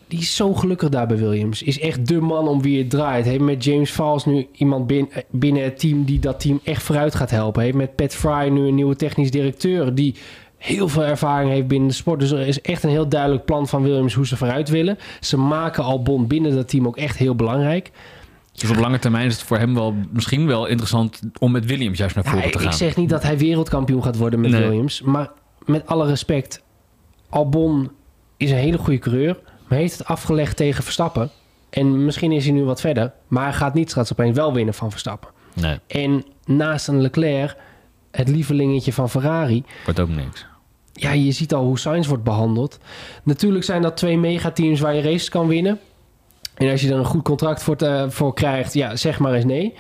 Die 0.07 0.19
is 0.19 0.37
zo 0.37 0.55
gelukkig 0.55 0.89
daar 0.89 1.07
bij 1.07 1.17
Williams. 1.17 1.63
Is 1.63 1.81
echt 1.81 2.07
de 2.09 2.21
man 2.21 2.49
om 2.49 2.63
wie 2.63 2.79
het 2.79 2.91
draait. 2.91 3.25
Heeft 3.25 3.41
met 3.41 3.65
James 3.65 3.93
Vals 3.93 4.25
nu 4.25 4.47
iemand 4.53 4.87
bin- 4.87 5.11
binnen 5.31 5.63
het 5.63 5.79
team 5.79 6.05
die 6.05 6.19
dat 6.19 6.41
team 6.41 6.61
echt 6.65 6.83
vooruit 6.83 7.15
gaat 7.15 7.31
helpen. 7.31 7.63
Heeft 7.63 7.77
met 7.77 7.97
Pat 7.97 8.15
Fry 8.15 8.49
nu 8.49 8.67
een 8.67 8.75
nieuwe 8.75 8.97
technisch 8.97 9.31
directeur 9.31 9.95
die 9.95 10.15
heel 10.59 10.89
veel 10.89 11.05
ervaring 11.05 11.51
heeft 11.51 11.67
binnen 11.69 11.89
de 11.89 11.95
sport. 11.95 12.21
Dus 12.21 12.31
er 12.31 12.47
is 12.47 12.61
echt 12.61 12.83
een 12.83 12.91
heel 12.91 13.09
duidelijk 13.09 13.45
plan 13.45 13.69
van 13.69 13.83
Williams 13.83 14.15
hoe 14.15 14.27
ze 14.27 14.37
vooruit 14.37 14.69
willen. 14.69 14.99
Ze 15.21 15.37
maken 15.37 15.85
Albon 15.85 16.27
binnen 16.27 16.55
dat 16.55 16.69
team 16.69 16.87
ook 16.87 16.97
echt 16.97 17.17
heel 17.17 17.35
belangrijk. 17.35 17.91
Dus 18.53 18.71
op 18.71 18.77
lange 18.77 18.99
termijn 18.99 19.27
is 19.27 19.35
het 19.35 19.43
voor 19.43 19.59
hem 19.59 19.75
wel 19.75 19.95
misschien 20.13 20.47
wel 20.47 20.67
interessant 20.67 21.21
om 21.39 21.51
met 21.53 21.67
Williams 21.67 21.99
juist 21.99 22.15
naar 22.15 22.25
voren 22.25 22.45
ik, 22.45 22.53
te 22.53 22.59
gaan. 22.59 22.67
ik 22.69 22.73
zeg 22.73 22.97
niet 22.97 23.09
dat 23.09 23.23
hij 23.23 23.39
wereldkampioen 23.39 24.03
gaat 24.03 24.17
worden 24.17 24.41
met 24.41 24.51
Nee. 24.51 24.63
Williams. 24.63 25.03
Maar 25.03 25.31
met 25.65 25.87
alle 25.87 26.07
respect, 26.07 26.63
Albon 27.29 27.91
is 28.37 28.51
een 28.51 28.57
hele 28.57 28.79
goede 28.79 28.99
coureur. 28.99 29.39
Maar 29.69 29.79
heeft 29.79 29.99
het 29.99 30.07
afgelegd 30.07 30.57
tegen 30.57 30.83
Verstappen. 30.85 31.31
En 31.71 32.05
misschien 32.05 32.33
is 32.33 32.45
hij 32.45 32.53
nu 32.53 32.65
wat 32.65 32.81
verder. 32.81 33.13
Maar 33.27 33.43
hij 33.45 33.53
gaat 33.53 33.75
niet 33.75 33.91
straks 33.91 34.13
opeens 34.13 34.37
wel 34.37 34.53
winnen 34.53 34.75
van 34.75 34.91
Verstappen. 34.91 35.29
Nee, 35.55 35.79
En 35.87 36.25
naast 36.45 36.89
een 36.89 37.01
Leclerc, 37.01 37.57
het 38.11 38.29
lievelingetje 38.29 38.93
van 38.93 39.11
Ferrari... 39.11 39.65
wordt 39.85 40.01
ook 40.01 40.09
niks. 40.09 40.47
Ja, 40.93 41.13
je 41.13 41.33
ziet 41.33 41.55
al 41.55 41.65
hoe 41.65 41.79
Sainz 41.79 42.07
wordt 42.07 42.25
behandeld. 42.25 42.79
Natuurlijk 43.25 43.65
zijn 43.65 43.83
dat 43.83 43.97
twee 43.97 44.19
megateams 44.19 44.81
waar 44.81 44.95
je 44.95 45.03
races 45.03 45.29
kan 45.29 45.49
winnen. 45.49 45.79
En 46.55 46.71
als 46.71 46.81
je 46.81 46.91
er 46.91 46.99
een 46.99 47.05
goed 47.05 47.23
contract 47.23 47.63
voor, 47.63 47.77
voor 48.09 48.35
krijgt, 48.35 48.75
ja, 48.75 48.97
zeg 48.97 49.19
maar 49.19 49.33
eens 49.33 49.45
nee. 49.45 49.75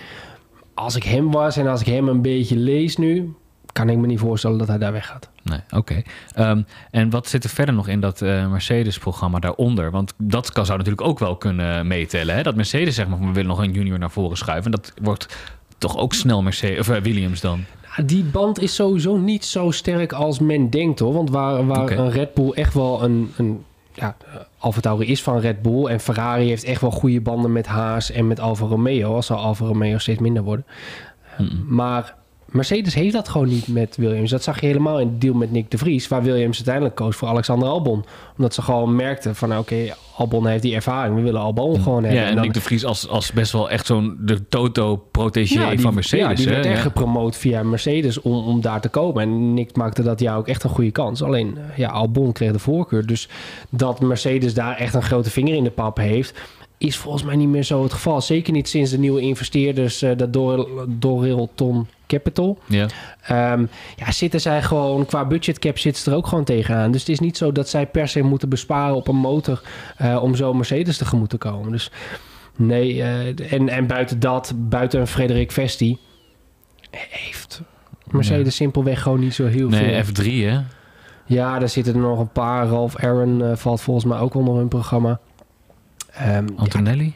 Als 0.74 0.96
ik 0.96 1.02
hem 1.02 1.30
was 1.30 1.56
en 1.56 1.66
als 1.66 1.80
ik 1.80 1.86
hem 1.86 2.08
een 2.08 2.22
beetje 2.22 2.56
lees 2.56 2.96
nu, 2.96 3.34
kan 3.72 3.88
ik 3.88 3.96
me 3.96 4.06
niet 4.06 4.18
voorstellen 4.18 4.58
dat 4.58 4.68
hij 4.68 4.78
daar 4.78 4.92
weggaat. 4.92 5.28
Nee, 5.42 5.60
oké. 5.70 6.02
Ehm, 6.34 6.62
en 6.90 7.10
wat 7.10 7.28
zit 7.28 7.44
er 7.44 7.50
verder 7.50 7.74
nog 7.74 7.88
in 7.88 8.00
dat 8.00 8.22
eh, 8.22 8.50
Mercedes-programma 8.50 9.38
daaronder? 9.38 9.90
Want 9.90 10.12
dat 10.16 10.52
kan, 10.52 10.66
zou 10.66 10.78
natuurlijk 10.78 11.06
ook 11.06 11.18
wel 11.18 11.36
kunnen 11.36 11.86
meetellen. 11.86 12.34
Hè? 12.34 12.42
Dat 12.42 12.54
Mercedes 12.54 12.94
zegt 12.94 13.08
maar, 13.08 13.18
we 13.18 13.26
willen 13.26 13.46
nog 13.46 13.58
een 13.58 13.72
junior 13.72 13.98
naar 13.98 14.10
voren 14.10 14.36
schuiven. 14.36 14.72
En 14.72 14.80
dat 14.80 14.92
wordt 15.02 15.36
toch 15.78 15.96
ook 15.96 16.14
snel 16.14 16.42
Mercedes, 16.42 16.78
of, 16.78 16.88
eh, 16.88 17.02
Williams 17.02 17.40
dan. 17.40 17.64
Die 18.04 18.24
band 18.24 18.60
is 18.60 18.74
sowieso 18.74 19.16
niet 19.16 19.44
zo 19.44 19.70
sterk 19.70 20.12
als 20.12 20.38
men 20.38 20.70
denkt 20.70 20.98
hoor. 20.98 21.12
Want 21.12 21.30
waar, 21.30 21.66
waar 21.66 21.90
een 21.90 22.10
Red 22.10 22.34
Bull 22.34 22.50
echt 22.50 22.74
wel 22.74 23.02
een. 23.02 23.32
een 23.36 23.64
ja, 23.92 24.16
Alfa 24.58 24.80
Tauri 24.80 25.06
is 25.06 25.22
van 25.22 25.38
Red 25.38 25.62
Bull. 25.62 25.86
En 25.86 26.00
Ferrari 26.00 26.48
heeft 26.48 26.64
echt 26.64 26.80
wel 26.80 26.90
goede 26.90 27.20
banden 27.20 27.52
met 27.52 27.66
Haas 27.66 28.10
en 28.10 28.26
met 28.26 28.40
Alfa 28.40 28.66
Romeo. 28.66 29.14
Al 29.14 29.22
zal 29.22 29.36
Alfa 29.36 29.64
Romeo 29.64 29.98
steeds 29.98 30.20
minder 30.20 30.42
worden. 30.42 30.66
Maar 31.66 32.17
Mercedes 32.50 32.94
heeft 32.94 33.12
dat 33.12 33.28
gewoon 33.28 33.48
niet 33.48 33.68
met 33.68 33.96
Williams. 33.96 34.30
Dat 34.30 34.42
zag 34.42 34.60
je 34.60 34.66
helemaal 34.66 35.00
in 35.00 35.08
de 35.10 35.18
deal 35.18 35.34
met 35.34 35.50
Nick 35.52 35.70
de 35.70 35.78
Vries. 35.78 36.08
Waar 36.08 36.22
Williams 36.22 36.56
uiteindelijk 36.56 36.94
koos 36.94 37.16
voor 37.16 37.28
Alexander 37.28 37.68
Albon. 37.68 38.04
Omdat 38.36 38.54
ze 38.54 38.62
gewoon 38.62 38.96
merkten 38.96 39.34
van 39.34 39.48
nou, 39.48 39.60
oké, 39.60 39.94
Albon 40.16 40.46
heeft 40.46 40.62
die 40.62 40.74
ervaring. 40.74 41.14
We 41.16 41.22
willen 41.22 41.40
Albon 41.40 41.80
gewoon 41.80 42.02
hebben. 42.04 42.20
Ja, 42.22 42.28
en 42.28 42.34
dan- 42.34 42.44
Nick 42.44 42.54
de 42.54 42.60
Vries 42.60 42.84
als, 42.84 43.08
als 43.08 43.32
best 43.32 43.52
wel 43.52 43.70
echt 43.70 43.86
zo'n 43.86 44.16
de 44.20 44.48
Toto-protégé 44.48 45.60
ja, 45.70 45.76
van 45.78 45.94
Mercedes. 45.94 46.28
Ja, 46.28 46.34
die 46.34 46.46
hè? 46.46 46.52
werd 46.52 46.64
echt 46.66 46.76
Ja. 46.76 46.80
gepromoot 46.82 47.36
via 47.36 47.62
Mercedes 47.62 48.20
om, 48.20 48.32
om 48.46 48.60
daar 48.60 48.80
te 48.80 48.88
komen. 48.88 49.22
En 49.22 49.54
Nick 49.54 49.76
maakte 49.76 50.02
dat 50.02 50.20
jaar 50.20 50.36
ook 50.36 50.48
echt 50.48 50.64
een 50.64 50.70
goede 50.70 50.90
kans. 50.90 51.22
Alleen, 51.22 51.58
ja, 51.76 51.88
Albon 51.88 52.32
kreeg 52.32 52.52
de 52.52 52.58
voorkeur. 52.58 53.06
Dus 53.06 53.28
dat 53.70 54.00
Mercedes 54.00 54.54
daar 54.54 54.76
echt 54.76 54.94
een 54.94 55.02
grote 55.02 55.30
vinger 55.30 55.54
in 55.54 55.64
de 55.64 55.70
pap 55.70 55.96
heeft... 55.96 56.38
is 56.78 56.96
volgens 56.96 57.22
mij 57.24 57.36
niet 57.36 57.48
meer 57.48 57.62
zo 57.64 57.82
het 57.82 57.92
geval. 57.92 58.20
Zeker 58.20 58.52
niet 58.52 58.68
sinds 58.68 58.90
de 58.90 58.98
nieuwe 58.98 59.20
investeerders, 59.20 60.02
eh 60.02 60.10
dat 60.16 60.32
Dor- 60.32 60.68
Dorilton 60.88 61.86
Capital... 62.08 62.58
Ja. 62.66 62.86
Ehm, 63.22 63.66
ja, 63.96 64.12
zitten 64.12 64.40
zij 64.40 64.62
gewoon 64.62 65.06
qua 65.06 65.24
budgetcap 65.24 65.78
zitten 65.78 66.02
ze 66.02 66.10
er 66.10 66.16
ook 66.16 66.26
gewoon 66.26 66.44
tegenaan. 66.44 66.90
Dus 66.90 67.00
het 67.00 67.10
is 67.10 67.18
niet 67.18 67.36
zo 67.36 67.52
dat 67.52 67.68
zij 67.68 67.86
per 67.86 68.08
se 68.08 68.22
moeten 68.22 68.48
besparen 68.48 68.94
op 68.94 69.08
een 69.08 69.16
motor 69.16 69.62
eh, 69.96 70.22
om 70.22 70.34
zo 70.34 70.54
Mercedes 70.54 70.96
tegemoet 70.96 71.30
te 71.30 71.36
komen. 71.36 71.72
Dus 71.72 71.90
nee, 72.56 73.02
eh, 73.02 73.52
en, 73.52 73.68
en 73.68 73.86
buiten 73.86 74.20
dat, 74.20 74.52
buiten 74.56 75.00
een 75.00 75.06
Frederik 75.06 75.52
Vesti, 75.52 75.98
heeft 76.90 77.60
Mercedes 78.10 78.56
simpelweg 78.56 79.02
gewoon 79.02 79.20
niet 79.20 79.34
zo 79.34 79.46
heel 79.46 79.70
veel. 79.70 79.80
Nee, 79.80 80.04
F3 80.04 80.50
hè? 80.50 80.60
Ja, 81.24 81.58
daar 81.58 81.68
zitten 81.68 81.94
er 81.94 82.00
nog 82.00 82.18
een 82.18 82.32
paar. 82.32 82.66
Ralph 82.66 82.96
Aaron 82.96 83.44
eh, 83.44 83.56
valt 83.56 83.80
volgens 83.80 84.06
mij 84.06 84.18
ook 84.18 84.34
onder 84.34 84.54
hun 84.54 84.68
programma. 84.68 85.20
Ehm, 86.12 86.46
Antonelli? 86.56 87.14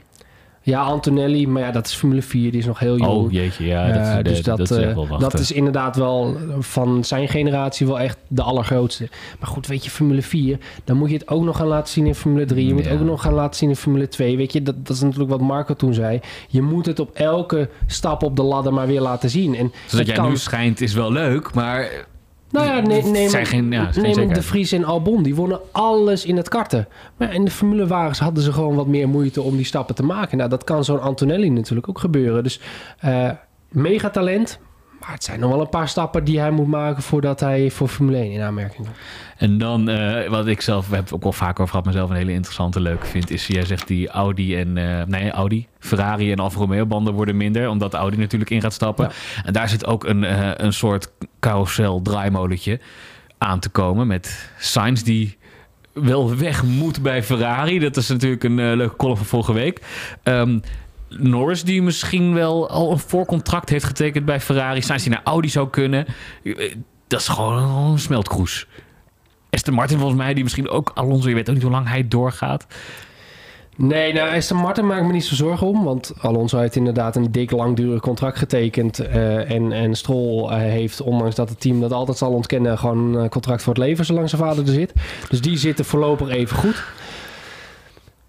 Ja, 0.62 0.80
Antonelli, 0.82 1.46
maar 1.48 1.62
ja, 1.62 1.70
dat 1.70 1.86
is 1.86 1.94
Formule 1.94 2.22
4, 2.22 2.50
die 2.50 2.60
is 2.60 2.66
nog 2.66 2.78
heel 2.78 2.96
jong. 2.98 3.10
Oh 3.10 3.32
jeetje, 3.32 3.66
ja. 3.66 3.86
Dat, 3.86 3.96
Eh, 3.96 4.22
dus 4.24 4.42
dat, 4.42 4.58
dat, 4.58 4.70
is 4.70 4.76
eh, 4.76 4.84
wel 4.94 5.08
wachten. 5.08 5.30
dat 5.30 5.40
is 5.40 5.52
inderdaad 5.52 5.96
wel 5.96 6.36
van 6.58 7.04
zijn 7.04 7.28
generatie 7.28 7.86
wel 7.86 8.00
echt 8.00 8.18
de 8.28 8.42
allergrootste. 8.42 9.08
Maar 9.40 9.48
goed, 9.48 9.66
weet 9.66 9.84
je, 9.84 9.90
Formule 9.90 10.22
4, 10.22 10.58
dan 10.84 10.96
moet 10.96 11.08
je 11.10 11.14
het 11.16 11.28
ook 11.28 11.42
nog 11.44 11.56
gaan 11.56 11.66
laten 11.66 11.92
zien 11.92 12.06
in 12.06 12.14
Formule 12.14 12.44
3. 12.44 12.66
Je 12.66 12.74
moet 12.74 12.88
ook 12.90 13.00
nog 13.00 13.22
gaan 13.22 13.32
laten 13.34 13.58
zien 13.58 13.68
in 13.68 13.76
Formule 13.76 14.08
2. 14.08 14.36
Weet 14.36 14.52
je, 14.52 14.62
dat, 14.62 14.86
dat 14.86 14.96
is 14.96 15.02
natuurlijk 15.02 15.30
wat 15.30 15.40
Marco 15.40 15.74
toen 15.74 15.94
zei. 15.94 16.20
Je 16.48 16.62
moet 16.62 16.86
het 16.86 16.98
op 17.00 17.10
elke 17.14 17.68
stap 17.86 18.22
op 18.22 18.36
de 18.36 18.42
ladder 18.42 18.72
maar 18.74 18.86
weer 18.86 19.00
laten 19.00 19.30
zien. 19.30 19.54
En 19.56 19.72
Zodat 19.86 20.06
jij 20.06 20.14
kan- 20.16 20.28
nu 20.28 20.36
schijnt 20.36 20.80
is 20.80 20.94
wel 20.94 21.12
leuk, 21.12 21.54
maar 21.54 21.88
nou 22.52 22.66
ja, 22.66 22.80
nee, 22.80 23.02
nee, 23.02 23.28
zijn 23.28 23.46
geen, 23.46 23.72
ja, 23.72 23.92
geen 23.92 24.16
neem 24.16 24.32
De. 24.32 24.42
Vries 24.42 24.72
en 24.72 24.84
Albon, 24.84 25.22
die 25.22 25.34
wonnen 25.34 25.60
alles 25.70 26.24
in 26.24 26.36
het 26.36 26.48
karten. 26.48 26.88
Maar 27.16 27.34
in 27.34 27.44
de 27.44 27.50
formulewagens 27.50 28.18
hadden 28.18 28.42
ze 28.42 28.52
gewoon 28.52 28.74
wat 28.74 28.86
meer 28.86 29.08
moeite 29.08 29.42
om 29.42 29.56
die 29.56 29.64
stappen 29.64 29.94
te 29.94 30.02
maken. 30.02 30.36
Nou, 30.36 30.50
dat 30.50 30.64
kan 30.64 30.84
zo'n 30.84 31.00
Antonelli 31.00 31.50
natuurlijk 31.50 31.88
ook 31.88 31.98
gebeuren. 31.98 32.42
Dus 32.42 32.60
eh 32.98 33.30
megatalent, 33.72 34.58
Maar 35.02 35.12
het 35.12 35.24
zijn 35.24 35.40
nog 35.40 35.50
wel 35.50 35.60
een 35.60 35.68
paar 35.68 35.88
stappen 35.88 36.24
die 36.24 36.38
hij 36.38 36.50
moet 36.50 36.66
maken 36.66 37.02
voordat 37.02 37.40
hij 37.40 37.70
voor 37.70 37.88
Formule 37.88 38.16
1 38.16 38.32
in 38.32 38.40
aanmerking 38.40 38.76
komt. 38.76 38.96
En 39.36 39.58
dan, 39.58 39.88
eh, 39.88 40.28
wat 40.28 40.46
ik 40.46 40.60
zelf, 40.60 40.90
het 40.90 41.12
ook 41.12 41.22
wel 41.22 41.32
vaker 41.32 41.60
over 41.60 41.68
gehad, 41.68 41.86
mezelf 41.86 42.10
een 42.10 42.16
hele 42.16 42.32
interessante, 42.32 42.80
leuke 42.80 43.06
vind, 43.06 43.30
is, 43.30 43.46
jij 43.46 43.64
zegt 43.64 43.86
die 43.86 44.08
Audi 44.08 44.56
en, 44.56 44.76
eh, 44.76 45.06
nee, 45.06 45.30
Audi, 45.30 45.66
Ferrari 45.78 46.32
en 46.32 46.38
Alfa 46.38 46.58
Romeo 46.58 46.86
banden 46.86 47.14
worden 47.14 47.36
minder, 47.36 47.68
omdat 47.68 47.94
Audi 47.94 48.16
natuurlijk 48.16 48.50
in 48.50 48.60
gaat 48.60 48.72
stappen. 48.72 49.10
En 49.44 49.52
daar 49.52 49.68
zit 49.68 49.86
ook 49.86 50.04
een, 50.04 50.24
eh, 50.24 50.50
een 50.56 50.72
soort 50.72 51.10
carousel 51.40 52.02
draaimolentje 52.02 52.80
aan 53.38 53.60
te 53.60 53.68
komen 53.68 54.06
met 54.06 54.50
Sainz 54.58 55.02
die 55.02 55.36
wel 55.92 56.36
weg 56.36 56.62
moet 56.62 57.02
bij 57.02 57.22
Ferrari. 57.22 57.78
Dat 57.78 57.96
is 57.96 58.08
natuurlijk 58.08 58.44
een 58.44 58.76
leuke 58.76 58.96
column 58.96 59.16
van 59.16 59.26
vorige 59.26 59.52
week. 59.52 59.80
Um, 60.22 60.62
Norris 61.18 61.64
die 61.64 61.82
misschien 61.82 62.34
wel 62.34 62.68
al 62.68 62.90
een 62.90 62.98
voorcontract 62.98 63.68
heeft 63.68 63.84
getekend 63.84 64.24
bij 64.24 64.40
Ferrari. 64.40 64.82
Sainz 64.82 65.02
die 65.02 65.12
naar 65.12 65.20
Audi 65.24 65.48
zou 65.48 65.68
kunnen. 65.70 66.06
Dat 67.06 67.20
is 67.20 67.28
gewoon 67.28 67.90
een 67.92 67.98
smeltkroes. 67.98 68.66
Aston 69.50 69.74
Martin 69.74 69.98
volgens 69.98 70.18
mij, 70.18 70.34
die 70.34 70.42
misschien 70.42 70.68
ook 70.68 70.90
Alonso, 70.94 71.28
je 71.28 71.34
weet 71.34 71.48
ook 71.48 71.54
niet 71.54 71.64
hoe 71.64 71.72
lang 71.72 71.88
hij 71.88 72.08
doorgaat. 72.08 72.66
Nee, 73.76 74.12
nou, 74.12 74.36
Aston 74.36 74.56
Martin 74.56 74.86
maakt 74.86 75.06
me 75.06 75.12
niet 75.12 75.24
zo 75.24 75.34
zorgen 75.34 75.66
om. 75.66 75.84
Want 75.84 76.12
Alonso 76.18 76.58
heeft 76.58 76.76
inderdaad 76.76 77.16
een 77.16 77.32
dik 77.32 77.50
langdurig 77.50 78.00
contract 78.00 78.38
getekend. 78.38 79.00
Uh, 79.00 79.50
en, 79.50 79.72
en 79.72 79.94
Stroll 79.94 80.50
uh, 80.50 80.56
heeft, 80.56 81.00
ondanks 81.00 81.34
dat 81.34 81.48
het 81.48 81.60
team 81.60 81.80
dat 81.80 81.92
altijd 81.92 82.18
zal 82.18 82.32
ontkennen... 82.32 82.78
gewoon 82.78 83.14
een 83.14 83.28
contract 83.28 83.62
voor 83.62 83.74
het 83.74 83.82
leven 83.82 84.04
zolang 84.04 84.28
zijn 84.28 84.42
vader 84.42 84.66
er 84.66 84.72
zit. 84.72 84.92
Dus 85.28 85.40
die 85.40 85.56
zitten 85.56 85.84
voorlopig 85.84 86.28
even 86.28 86.56
goed. 86.56 86.84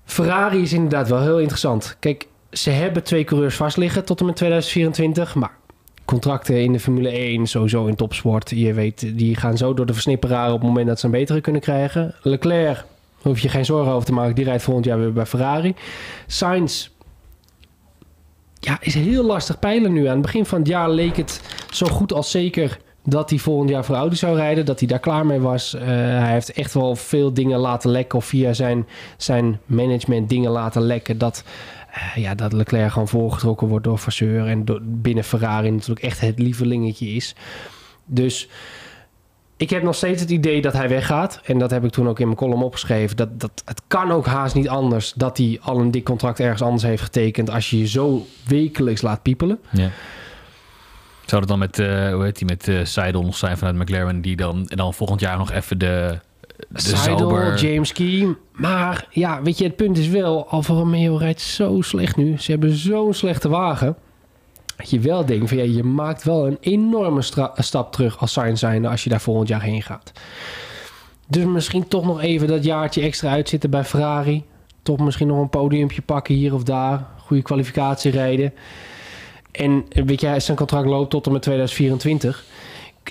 Ferrari 0.05 0.61
is 0.61 0.73
inderdaad 0.73 1.09
wel 1.09 1.21
heel 1.21 1.39
interessant. 1.39 1.95
Kijk, 1.99 2.27
ze 2.53 2.69
hebben 2.69 3.03
twee 3.03 3.23
coureurs 3.23 3.55
vast 3.55 3.77
liggen 3.77 4.05
tot 4.05 4.19
en 4.19 4.25
met 4.25 4.35
2024. 4.35 5.35
Maar 5.35 5.57
contracten 6.05 6.61
in 6.61 6.73
de 6.73 6.79
Formule 6.79 7.09
1, 7.09 7.47
sowieso 7.47 7.85
in 7.85 7.95
topsport. 7.95 8.49
Je 8.49 8.73
weet, 8.73 9.17
die 9.17 9.35
gaan 9.35 9.57
zo 9.57 9.73
door 9.73 9.85
de 9.85 9.93
versnipperaar 9.93 10.51
op 10.51 10.59
het 10.59 10.67
moment 10.67 10.87
dat 10.87 10.99
ze 10.99 11.05
een 11.05 11.11
betere 11.11 11.41
kunnen 11.41 11.61
krijgen. 11.61 12.15
Leclerc, 12.21 12.85
hoef 13.21 13.39
je 13.39 13.49
geen 13.49 13.65
zorgen 13.65 13.91
over 13.91 14.05
te 14.05 14.13
maken. 14.13 14.35
Die 14.35 14.45
rijdt 14.45 14.63
volgend 14.63 14.85
jaar 14.85 14.99
weer 14.99 15.13
bij 15.13 15.25
Ferrari. 15.25 15.75
Sainz, 16.27 16.89
ja, 18.59 18.77
is 18.81 18.93
heel 18.93 19.23
lastig 19.23 19.59
peilen 19.59 19.93
nu. 19.93 20.05
Aan 20.05 20.13
het 20.13 20.21
begin 20.21 20.45
van 20.45 20.59
het 20.59 20.67
jaar 20.67 20.89
leek 20.89 21.17
het 21.17 21.41
zo 21.71 21.85
goed 21.85 22.13
als 22.13 22.31
zeker 22.31 22.79
dat 23.03 23.29
hij 23.29 23.39
volgend 23.39 23.69
jaar 23.69 23.85
voor 23.85 23.95
Audi 23.95 24.15
zou 24.15 24.35
rijden. 24.35 24.65
Dat 24.65 24.79
hij 24.79 24.87
daar 24.87 24.99
klaar 24.99 25.25
mee 25.25 25.39
was. 25.39 25.75
Uh, 25.75 25.81
hij 25.85 26.31
heeft 26.31 26.51
echt 26.51 26.73
wel 26.73 26.95
veel 26.95 27.33
dingen 27.33 27.59
laten 27.59 27.89
lekken. 27.89 28.17
Of 28.17 28.25
via 28.25 28.53
zijn, 28.53 28.87
zijn 29.17 29.59
management 29.65 30.29
dingen 30.29 30.51
laten 30.51 30.81
lekken. 30.81 31.17
Dat 31.17 31.43
uh, 31.89 32.23
ja, 32.23 32.35
dat 32.35 32.53
Leclerc 32.53 32.91
gewoon 32.91 33.07
voorgetrokken 33.07 33.67
wordt 33.67 33.85
door 33.85 33.97
Vasseur. 33.97 34.47
En 34.47 34.65
binnen 34.81 35.23
Ferrari 35.23 35.71
natuurlijk 35.71 36.05
echt 36.05 36.19
het 36.19 36.39
lievelingetje 36.39 37.07
is. 37.07 37.35
Dus 38.05 38.49
ik 39.57 39.69
heb 39.69 39.83
nog 39.83 39.95
steeds 39.95 40.21
het 40.21 40.29
idee 40.29 40.61
dat 40.61 40.73
hij 40.73 40.89
weggaat. 40.89 41.41
En 41.43 41.57
dat 41.57 41.71
heb 41.71 41.83
ik 41.83 41.91
toen 41.91 42.07
ook 42.07 42.19
in 42.19 42.25
mijn 42.25 42.37
column 42.37 42.63
opgeschreven. 42.63 43.15
Dat, 43.15 43.39
dat, 43.39 43.61
het 43.65 43.81
kan 43.87 44.11
ook 44.11 44.25
haast 44.25 44.55
niet 44.55 44.69
anders 44.69 45.13
dat 45.15 45.37
hij 45.37 45.59
al 45.61 45.79
een 45.79 45.91
dik 45.91 46.03
contract 46.03 46.39
ergens 46.39 46.61
anders 46.61 46.83
heeft 46.83 47.03
getekend. 47.03 47.49
Als 47.49 47.69
je 47.69 47.79
je 47.79 47.87
zo 47.87 48.25
wekelijks 48.47 49.01
laat 49.01 49.21
piepelen. 49.21 49.59
Ja. 49.71 49.89
Zou 51.25 51.41
het 51.41 51.49
dan 51.49 51.59
met, 51.59 51.79
uh, 51.79 52.13
hoe 52.13 52.23
heet 52.23 52.37
die, 52.37 52.47
met 52.47 52.67
uh, 52.67 52.85
Seidel 52.85 53.21
nog 53.21 53.35
zijn 53.35 53.57
vanuit 53.57 53.75
McLaren... 53.75 54.21
die 54.21 54.35
dan, 54.35 54.67
en 54.67 54.77
dan 54.77 54.93
volgend 54.93 55.19
jaar 55.19 55.37
nog 55.37 55.51
even 55.51 55.77
de 55.77 56.19
Seidel, 56.73 57.55
James 57.55 57.91
Key. 57.91 58.35
Maar 58.51 59.07
ja, 59.09 59.41
weet 59.41 59.57
je, 59.57 59.63
het 59.63 59.75
punt 59.75 59.97
is 59.97 60.07
wel... 60.07 60.47
Alfa 60.47 60.73
Romeo 60.73 61.15
rijdt 61.15 61.41
zo 61.41 61.81
slecht 61.81 62.15
nu. 62.15 62.37
Ze 62.37 62.51
hebben 62.51 62.75
zo'n 62.75 63.13
slechte 63.13 63.49
wagen. 63.49 63.95
Dat 64.75 64.89
je 64.89 64.99
wel 64.99 65.25
denkt 65.25 65.49
van 65.49 65.57
ja, 65.57 65.63
je 65.63 65.83
maakt 65.83 66.23
wel 66.23 66.47
een 66.47 66.57
enorme 66.59 67.21
stap 67.55 67.91
terug 67.91 68.19
als 68.19 68.31
Sainz 68.31 68.59
zijnde 68.59 68.87
als 68.87 69.03
je 69.03 69.09
daar 69.09 69.21
volgend 69.21 69.47
jaar 69.47 69.61
heen 69.61 69.81
gaat. 69.81 70.11
Dus 71.27 71.45
misschien 71.45 71.87
toch 71.87 72.05
nog 72.05 72.21
even 72.21 72.47
dat 72.47 72.63
jaartje 72.63 73.01
extra 73.01 73.29
uitzitten 73.29 73.69
bij 73.69 73.83
Ferrari. 73.83 74.43
Toch 74.83 74.99
misschien 74.99 75.27
nog 75.27 75.39
een 75.39 75.49
podiumpje 75.49 76.01
pakken 76.01 76.35
hier 76.35 76.53
of 76.53 76.63
daar. 76.63 77.05
Goede 77.17 77.43
kwalificatie 77.43 78.11
rijden. 78.11 78.53
En 79.53 79.85
weet 80.05 80.21
je, 80.21 80.39
zijn 80.39 80.57
contract 80.57 80.87
loopt 80.87 81.09
tot 81.09 81.25
en 81.25 81.31
met 81.31 81.41
2024 81.41 82.45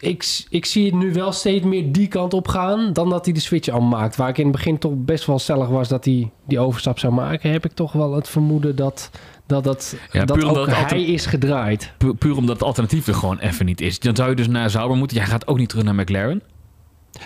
ik, 0.00 0.44
ik 0.48 0.64
zie 0.64 0.86
het 0.86 0.94
nu 0.94 1.12
wel 1.12 1.32
steeds 1.32 1.64
meer 1.64 1.92
die 1.92 2.08
kant 2.08 2.34
op 2.34 2.48
gaan 2.48 2.92
dan 2.92 3.10
dat 3.10 3.24
hij 3.24 3.34
de 3.34 3.40
switch 3.40 3.68
al 3.68 3.80
maakt. 3.80 4.16
Waar 4.16 4.28
ik 4.28 4.38
in 4.38 4.44
het 4.44 4.52
begin 4.52 4.78
toch 4.78 4.92
best 4.96 5.26
wel 5.26 5.38
stellig 5.38 5.68
was 5.68 5.88
dat 5.88 6.04
hij 6.04 6.30
die 6.46 6.58
overstap 6.58 6.98
zou 6.98 7.12
maken, 7.12 7.50
heb 7.50 7.64
ik 7.64 7.72
toch 7.72 7.92
wel 7.92 8.14
het 8.14 8.28
vermoeden 8.28 8.76
dat 8.76 9.10
dat, 9.46 9.64
dat, 9.64 9.96
ja, 10.12 10.24
dat 10.24 10.44
ook 10.44 10.68
hij 10.68 11.02
is 11.02 11.26
gedraaid. 11.26 11.92
Puur, 11.98 12.14
puur, 12.14 12.36
omdat 12.36 12.54
het 12.54 12.64
alternatief 12.64 13.06
er 13.06 13.14
gewoon 13.14 13.38
even 13.38 13.66
niet 13.66 13.80
is. 13.80 13.98
Dan 13.98 14.16
zou 14.16 14.30
je 14.30 14.36
dus 14.36 14.48
naar 14.48 14.70
Sauber 14.70 14.96
moeten. 14.96 15.16
Jij 15.16 15.26
gaat 15.26 15.46
ook 15.46 15.58
niet 15.58 15.68
terug 15.68 15.84
naar 15.84 15.94
McLaren. 15.94 16.42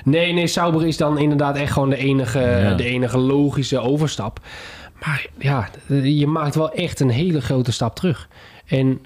Nee, 0.05 0.33
nee, 0.33 0.47
Sauber 0.47 0.87
is 0.87 0.97
dan 0.97 1.19
inderdaad 1.19 1.57
echt 1.57 1.73
gewoon 1.73 1.91
de 1.91 1.97
enige, 1.97 2.75
de 2.77 2.85
enige 2.85 3.19
logische 3.19 3.79
overstap. 3.79 4.41
Maar 5.01 5.27
ja, 5.39 5.69
je 6.03 6.27
maakt 6.27 6.55
wel 6.55 6.73
echt 6.73 7.01
een 7.01 7.11
hele 7.11 7.41
grote 7.41 7.73
stap 7.73 7.97
terug. 7.97 8.29
En 8.67 9.01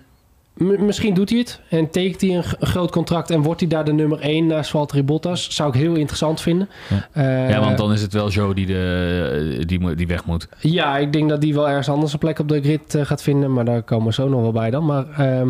misschien 0.59 1.15
doet 1.15 1.31
hij 1.31 1.39
het 1.39 1.61
en 1.69 1.91
tekent 1.91 2.21
hij 2.21 2.37
een, 2.37 2.45
groot 2.61 2.91
contract 2.91 3.31
en 3.31 3.43
wordt 3.43 3.61
hij 3.61 3.69
daar 3.69 3.85
de 3.85 3.93
nummer 3.93 4.21
1 4.21 4.47
naast 4.47 4.71
Valtteri 4.71 5.03
Bottas. 5.03 5.55
Zou 5.55 5.69
ik 5.69 5.75
heel 5.75 5.95
interessant 5.95 6.41
vinden. 6.41 6.69
Ja, 6.89 7.09
uh, 7.23 7.51
ja 7.51 7.61
want 7.61 7.79
dan 7.79 7.93
is 7.93 8.03
het 8.03 8.13
wel 8.13 8.29
Joe 8.29 8.55
die, 8.55 8.67
de, 8.67 9.63
die, 9.67 9.95
die 9.95 10.07
weg 10.07 10.25
moet. 10.25 10.49
Ja, 10.59 10.97
ik 10.97 11.13
denk 11.13 11.29
dat 11.29 11.41
die 11.41 11.55
wel 11.55 11.69
ergens 11.69 11.89
anders 11.89 12.13
een 12.13 12.19
plek 12.19 12.39
op 12.39 12.49
de 12.49 12.61
grid 12.61 12.95
uh, 12.95 13.05
gaat 13.05 13.23
vinden, 13.23 13.53
maar 13.53 13.65
daar 13.65 13.83
komen 13.83 14.07
we 14.07 14.13
zo 14.13 14.29
nog 14.29 14.41
wel 14.41 14.53
bij 14.53 14.71
dan. 14.71 14.87
Maar 14.87 15.05
uh, 15.21 15.49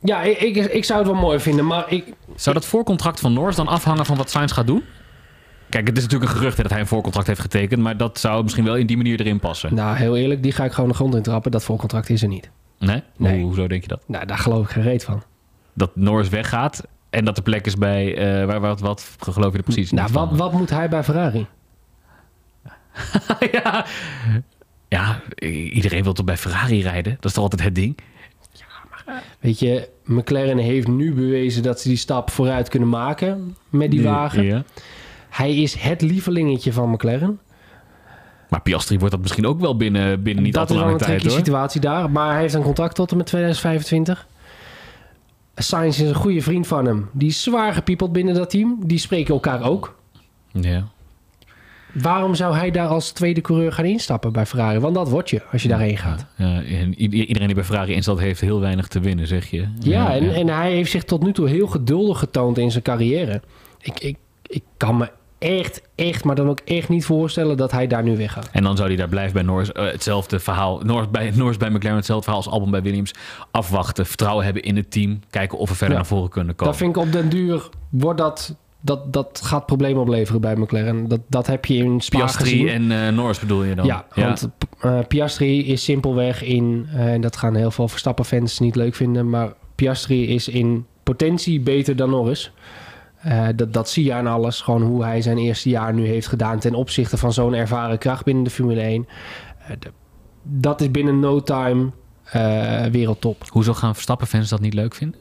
ja, 0.00 0.22
ik, 0.22 0.40
ik, 0.40 0.56
ik, 0.56 0.84
zou 0.84 0.98
het 0.98 1.08
wel 1.08 1.20
mooi 1.20 1.40
vinden, 1.40 1.66
maar 1.66 1.84
ik... 1.88 2.04
Zou 2.34 2.54
dat 2.54 2.66
voorcontract 2.66 3.20
van 3.20 3.32
Norris 3.32 3.56
dan 3.56 3.68
afhangen 3.68 4.06
van 4.06 4.16
wat 4.16 4.30
Sainz 4.30 4.52
gaat 4.52 4.66
doen? 4.66 4.82
Kijk, 5.72 5.86
het 5.86 5.96
is 5.96 6.02
natuurlijk 6.02 6.30
een 6.30 6.36
gerucht 6.36 6.56
dat 6.56 6.70
hij 6.70 6.80
een 6.80 6.86
voorcontract 6.86 7.26
heeft 7.26 7.40
getekend, 7.40 7.82
maar 7.82 7.96
dat 7.96 8.18
zou 8.18 8.42
misschien 8.42 8.64
wel 8.64 8.76
in 8.76 8.86
die 8.86 8.96
manier 8.96 9.20
erin 9.20 9.38
passen. 9.38 9.74
Nou, 9.74 9.96
heel 9.96 10.16
eerlijk, 10.16 10.42
die 10.42 10.52
ga 10.52 10.64
ik 10.64 10.72
gewoon 10.72 10.90
de 10.90 10.96
grond 10.96 11.14
in 11.14 11.22
trappen. 11.22 11.50
Dat 11.50 11.64
voorcontract 11.64 12.08
is 12.10 12.22
er 12.22 12.28
niet. 12.28 12.50
Nee? 12.78 13.02
nee. 13.16 13.34
Hoe, 13.34 13.44
hoezo 13.44 13.66
denk 13.66 13.82
je 13.82 13.88
dat? 13.88 14.02
Nou, 14.06 14.26
daar 14.26 14.38
geloof 14.38 14.64
ik 14.64 14.70
geen 14.70 14.82
reet 14.82 15.04
van. 15.04 15.22
Dat 15.72 15.96
Norris 15.96 16.28
weggaat 16.28 16.86
en 17.10 17.24
dat 17.24 17.36
de 17.36 17.42
plek 17.42 17.66
is 17.66 17.76
bij... 17.76 18.40
Uh, 18.40 18.46
waar, 18.46 18.60
wat, 18.60 18.80
wat 18.80 19.16
geloof 19.18 19.50
je 19.52 19.58
de 19.58 19.62
precies 19.62 19.90
Nou, 19.90 20.12
wat, 20.12 20.36
wat 20.36 20.52
moet 20.52 20.70
hij 20.70 20.88
bij 20.88 21.04
Ferrari? 21.04 21.46
ja. 23.52 23.86
ja, 24.88 25.20
iedereen 25.72 26.02
wil 26.02 26.12
toch 26.12 26.26
bij 26.26 26.36
Ferrari 26.36 26.82
rijden? 26.82 27.12
Dat 27.14 27.24
is 27.24 27.32
toch 27.32 27.42
altijd 27.42 27.62
het 27.62 27.74
ding? 27.74 27.98
Ja, 28.52 28.66
maar 28.90 29.22
weet 29.40 29.58
je, 29.58 29.88
McLaren 30.04 30.58
heeft 30.58 30.88
nu 30.88 31.14
bewezen 31.14 31.62
dat 31.62 31.80
ze 31.80 31.88
die 31.88 31.96
stap 31.96 32.30
vooruit 32.30 32.68
kunnen 32.68 32.88
maken 32.88 33.56
met 33.68 33.90
die 33.90 34.02
wagen. 34.02 34.44
Ja. 34.44 34.64
Hij 35.32 35.56
is 35.56 35.74
het 35.74 36.02
lievelingetje 36.02 36.72
van 36.72 36.90
McLaren. 36.90 37.40
Maar 38.48 38.60
Piastri 38.60 38.98
wordt 38.98 39.14
dat 39.14 39.22
misschien 39.22 39.46
ook 39.46 39.60
wel 39.60 39.76
binnen, 39.76 40.22
binnen 40.22 40.44
niet 40.44 40.56
al 40.56 40.66
te 40.66 40.74
lange 40.74 40.96
tijd. 40.96 41.10
Dat 41.10 41.26
is 41.26 41.32
een 41.32 41.44
situatie 41.44 41.80
daar. 41.80 42.10
Maar 42.10 42.32
hij 42.32 42.40
heeft 42.40 42.54
een 42.54 42.62
contract 42.62 42.94
tot 42.94 43.10
en 43.10 43.16
met 43.16 43.26
2025. 43.26 44.26
Sainz 45.54 46.00
is 46.00 46.08
een 46.08 46.14
goede 46.14 46.42
vriend 46.42 46.66
van 46.66 46.86
hem. 46.86 47.08
Die 47.12 47.28
is 47.28 47.42
zwaar 47.42 47.72
gepiepeld 47.72 48.12
binnen 48.12 48.34
dat 48.34 48.50
team. 48.50 48.78
Die 48.84 48.98
spreken 48.98 49.34
elkaar 49.34 49.62
ook. 49.62 49.96
Ja. 50.50 50.84
Waarom 51.92 52.34
zou 52.34 52.54
hij 52.54 52.70
daar 52.70 52.88
als 52.88 53.10
tweede 53.10 53.40
coureur 53.40 53.72
gaan 53.72 53.84
instappen 53.84 54.32
bij 54.32 54.46
Ferrari? 54.46 54.78
Want 54.78 54.94
dat 54.94 55.08
wordt 55.08 55.30
je 55.30 55.42
als 55.52 55.62
je 55.62 55.68
daarheen 55.68 55.96
gaat. 55.96 56.26
Ja, 56.36 56.62
iedereen 56.96 57.46
die 57.46 57.54
bij 57.54 57.64
Ferrari 57.64 57.92
instapt 57.92 58.20
heeft 58.20 58.40
heel 58.40 58.60
weinig 58.60 58.88
te 58.88 59.00
winnen, 59.00 59.26
zeg 59.26 59.50
je. 59.50 59.58
Ja, 59.60 59.68
ja 59.78 60.14
en, 60.14 60.34
en 60.34 60.48
hij 60.48 60.72
heeft 60.72 60.90
zich 60.90 61.04
tot 61.04 61.22
nu 61.22 61.32
toe 61.32 61.48
heel 61.48 61.66
geduldig 61.66 62.18
getoond 62.18 62.58
in 62.58 62.70
zijn 62.70 62.82
carrière. 62.82 63.42
Ik, 63.80 64.00
ik, 64.00 64.16
ik 64.42 64.62
kan 64.76 64.96
me 64.96 65.10
echt, 65.42 65.82
echt, 65.94 66.24
maar 66.24 66.34
dan 66.34 66.48
ook 66.48 66.60
echt 66.64 66.88
niet 66.88 67.04
voorstellen 67.04 67.56
dat 67.56 67.70
hij 67.70 67.86
daar 67.86 68.02
nu 68.02 68.16
weggaat. 68.16 68.48
En 68.52 68.62
dan 68.62 68.76
zou 68.76 68.88
hij 68.88 68.96
daar 68.96 69.08
blijven 69.08 69.32
bij 69.32 69.42
Norris. 69.42 69.70
Uh, 69.74 69.90
hetzelfde 69.90 70.38
verhaal. 70.38 70.80
Norris 70.84 71.10
bij, 71.10 71.32
Norris 71.34 71.56
bij 71.56 71.70
McLaren, 71.70 71.96
hetzelfde 71.96 72.24
verhaal 72.24 72.42
als 72.42 72.52
Albon 72.52 72.70
bij 72.70 72.82
Williams. 72.82 73.14
Afwachten, 73.50 74.06
vertrouwen 74.06 74.44
hebben 74.44 74.62
in 74.62 74.76
het 74.76 74.90
team. 74.90 75.20
Kijken 75.30 75.58
of 75.58 75.68
we 75.68 75.74
verder 75.74 75.96
naar 75.96 76.06
voren 76.06 76.30
kunnen 76.30 76.54
komen. 76.54 76.72
Dat 76.72 76.82
vind 76.82 76.96
ik 76.96 77.02
op 77.02 77.12
den 77.12 77.28
duur, 77.28 77.68
wordt 77.88 78.18
dat... 78.18 78.56
Dat, 78.84 79.12
dat 79.12 79.40
gaat 79.44 79.66
problemen 79.66 80.02
opleveren 80.02 80.40
bij 80.40 80.56
McLaren. 80.56 81.08
Dat, 81.08 81.20
dat 81.28 81.46
heb 81.46 81.64
je 81.64 81.74
in 81.74 82.00
Spa 82.00 82.18
Piastri 82.18 82.68
en 82.68 82.90
uh, 82.90 83.08
Norris 83.08 83.38
bedoel 83.38 83.64
je 83.64 83.74
dan? 83.74 83.86
Ja, 83.86 84.06
want 84.14 84.48
uh, 84.84 84.98
Piastri 85.08 85.66
is 85.66 85.84
simpelweg 85.84 86.42
in... 86.42 86.86
en 86.94 87.20
dat 87.20 87.36
gaan 87.36 87.54
heel 87.54 87.70
veel 87.70 87.88
Verstappen-fans 87.88 88.58
niet 88.58 88.76
leuk 88.76 88.94
vinden... 88.94 89.30
maar 89.30 89.52
Piastri 89.74 90.28
is 90.28 90.48
in 90.48 90.86
potentie 91.02 91.60
beter 91.60 91.96
dan 91.96 92.10
Norris. 92.10 92.52
Uh, 93.26 93.48
dat, 93.56 93.72
dat 93.72 93.88
zie 93.88 94.04
je 94.04 94.12
aan 94.12 94.26
alles. 94.26 94.60
Gewoon 94.60 94.82
hoe 94.82 95.04
hij 95.04 95.22
zijn 95.22 95.38
eerste 95.38 95.68
jaar 95.68 95.94
nu 95.94 96.06
heeft 96.06 96.26
gedaan 96.26 96.58
ten 96.58 96.74
opzichte 96.74 97.16
van 97.16 97.32
zo'n 97.32 97.54
ervaren 97.54 97.98
kracht 97.98 98.24
binnen 98.24 98.44
de 98.44 98.50
Formule 98.50 98.80
1. 98.80 99.06
Uh, 99.60 99.76
de, 99.78 99.90
dat 100.42 100.80
is 100.80 100.90
binnen 100.90 101.20
no 101.20 101.42
time 101.42 101.90
uh, 102.36 102.84
wereldtop. 102.84 103.44
Hoezo 103.48 103.74
gaan 103.74 103.94
Verstappen-fans 103.94 104.48
dat 104.48 104.60
niet 104.60 104.74
leuk 104.74 104.94
vinden? 104.94 105.20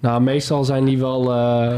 Nou, 0.00 0.22
meestal 0.22 0.64
zijn 0.64 0.84
die 0.84 0.98
wel... 0.98 1.18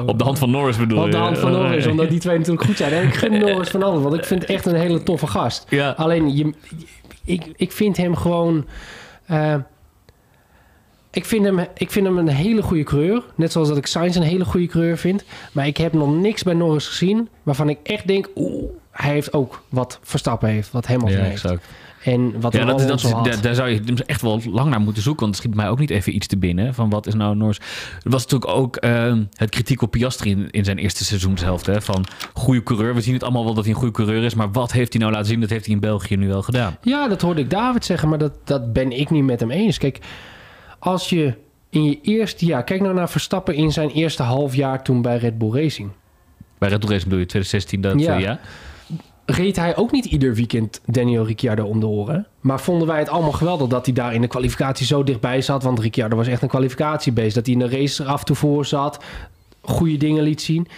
op 0.06 0.18
de 0.18 0.24
hand 0.24 0.38
van 0.38 0.50
Norris 0.50 0.76
bedoel 0.76 0.98
je? 0.98 1.04
Op 1.04 1.10
de 1.10 1.16
hand 1.16 1.38
van 1.38 1.52
Norris, 1.52 1.86
omdat 1.96 2.08
die 2.08 2.20
twee 2.20 2.38
natuurlijk 2.38 2.64
goed 2.64 2.76
zijn. 2.76 2.92
En 2.92 3.06
ik 3.06 3.14
gun 3.14 3.38
Norris 3.40 3.68
van 3.68 3.82
alles, 3.82 4.02
want 4.02 4.14
ik 4.14 4.24
vind 4.24 4.40
het 4.40 4.50
echt 4.50 4.66
een 4.66 4.74
hele 4.74 5.02
toffe 5.02 5.26
gast. 5.26 5.66
Ja. 5.68 5.90
Alleen, 5.90 6.36
je, 6.36 6.54
ik, 7.24 7.52
ik 7.56 7.72
vind 7.72 7.96
hem 7.96 8.16
gewoon 8.16 8.64
ik 11.12 11.24
vind, 11.24 11.44
hem, 11.44 11.58
ik 11.76 11.90
vind 11.90 12.06
hem 12.06 12.18
een 12.18 12.28
hele 12.28 12.62
goede 12.62 12.82
coureur. 12.82 13.22
Net 13.34 13.52
zoals 13.52 13.68
dat 13.68 13.76
ik 13.76 13.86
Sainz 13.86 14.16
een 14.16 14.22
hele 14.22 14.44
goede 14.44 14.66
coureur 14.66 14.98
vind. 14.98 15.24
Maar 15.52 15.66
ik 15.66 15.76
heb 15.76 15.92
nog 15.92 16.14
niks 16.16 16.42
bij 16.42 16.54
Norris 16.54 16.86
gezien 16.86 17.28
waarvan 17.42 17.68
ik 17.68 17.78
echt 17.82 18.06
denk... 18.06 18.28
Oeh, 18.36 18.64
hij 18.90 19.12
heeft 19.12 19.32
ook 19.32 19.62
wat 19.68 19.98
Verstappen 20.02 20.48
heeft, 20.48 20.70
wat 20.70 20.86
Hamilton 20.86 21.16
Ja, 21.16 21.22
heeft. 21.22 21.44
exact. 21.44 21.66
En 22.04 22.40
wat 22.40 22.52
Ja, 22.52 22.64
dat, 22.64 22.80
is- 22.80 22.86
dat, 22.86 23.02
had. 23.02 23.24
daar, 23.24 23.40
daar 23.40 23.54
zou 23.54 23.68
je 23.70 23.82
echt 24.06 24.22
wel 24.22 24.40
lang 24.50 24.70
naar 24.70 24.80
moeten 24.80 25.02
zoeken. 25.02 25.22
Want 25.22 25.34
het 25.36 25.44
schiet 25.44 25.56
mij 25.56 25.68
ook 25.68 25.78
niet 25.78 25.90
even 25.90 26.14
iets 26.14 26.26
te 26.26 26.36
binnen. 26.36 26.74
Van 26.74 26.90
wat 26.90 27.06
is 27.06 27.14
nou 27.14 27.36
Norris? 27.36 27.58
Er 28.02 28.10
was 28.10 28.22
natuurlijk 28.26 28.50
ook 28.50 28.76
eh, 28.76 29.14
het 29.34 29.50
kritiek 29.50 29.82
op 29.82 29.90
Piastri 29.90 30.30
in, 30.30 30.50
in 30.50 30.64
zijn 30.64 30.78
eerste 30.78 31.04
seizoenshelft. 31.04 31.66
Hè, 31.66 31.80
van 31.82 32.04
goede 32.34 32.62
coureur. 32.62 32.94
We 32.94 33.00
zien 33.00 33.14
het 33.14 33.22
allemaal 33.22 33.44
wel 33.44 33.54
dat 33.54 33.64
hij 33.64 33.72
een 33.72 33.78
goede 33.78 33.94
coureur 33.94 34.22
is. 34.22 34.34
Maar 34.34 34.50
wat 34.52 34.72
heeft 34.72 34.92
hij 34.92 35.00
nou 35.00 35.12
laten 35.12 35.28
zien? 35.28 35.40
Dat 35.40 35.50
heeft 35.50 35.64
hij 35.64 35.74
in 35.74 35.80
België 35.80 36.16
nu 36.16 36.28
wel 36.28 36.42
gedaan. 36.42 36.76
Ja, 36.82 37.08
dat 37.08 37.20
hoorde 37.20 37.40
ik 37.40 37.50
David 37.50 37.84
zeggen, 37.84 38.08
maar 38.08 38.18
dat, 38.18 38.32
dat 38.44 38.72
ben 38.72 38.98
ik 38.98 39.10
niet 39.10 39.24
met 39.24 39.40
hem 39.40 39.50
eens. 39.50 39.78
Kijk, 39.78 39.98
als 40.82 41.08
je 41.08 41.34
in 41.70 41.84
je 41.84 42.00
eerste 42.00 42.44
jaar... 42.44 42.64
Kijk 42.64 42.80
nou 42.80 42.94
naar 42.94 43.08
Verstappen 43.10 43.54
in 43.54 43.72
zijn 43.72 43.90
eerste 43.90 44.22
half 44.22 44.54
jaar 44.54 44.82
toen 44.82 45.02
bij 45.02 45.16
Red 45.16 45.38
Bull 45.38 45.50
Racing. 45.62 45.90
Bij 46.58 46.68
Red 46.68 46.80
Bull 46.80 46.88
Racing 46.88 47.08
bedoel 47.08 47.18
je 47.18 47.26
2016 47.26 47.80
dat 47.80 48.00
Ja. 48.00 48.18
ja. 48.18 48.18
ja? 48.18 48.40
Reed 49.24 49.56
hij 49.56 49.76
ook 49.76 49.92
niet 49.92 50.04
ieder 50.04 50.34
weekend 50.34 50.80
Daniel 50.86 51.26
Ricciardo 51.26 51.64
om 51.64 51.80
de 51.80 51.86
oren. 51.86 52.26
Maar 52.40 52.60
vonden 52.60 52.88
wij 52.88 52.98
het 52.98 53.08
allemaal 53.08 53.32
geweldig 53.32 53.68
dat 53.68 53.86
hij 53.86 53.94
daar 53.94 54.14
in 54.14 54.20
de 54.20 54.26
kwalificatie 54.26 54.86
zo 54.86 55.02
dichtbij 55.02 55.42
zat. 55.42 55.62
Want 55.62 55.78
Ricciardo 55.80 56.16
was 56.16 56.26
echt 56.26 56.42
een 56.42 56.48
kwalificatiebeest. 56.48 57.34
Dat 57.34 57.46
hij 57.46 57.54
in 57.54 57.60
de 57.60 57.68
race 57.68 58.02
er 58.02 58.08
af 58.08 58.24
en 58.24 58.36
voor 58.36 58.66
zat. 58.66 59.04
Goede 59.60 59.96
dingen 59.96 60.22
liet 60.22 60.42
zien. 60.42 60.68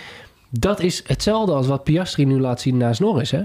Dat 0.51 0.81
is 0.81 1.03
hetzelfde 1.07 1.53
als 1.53 1.67
wat 1.67 1.85
Piastri 1.85 2.25
nu 2.25 2.41
laat 2.41 2.61
zien 2.61 2.77
naast 2.77 3.01
Norris. 3.01 3.31
Hè? 3.31 3.43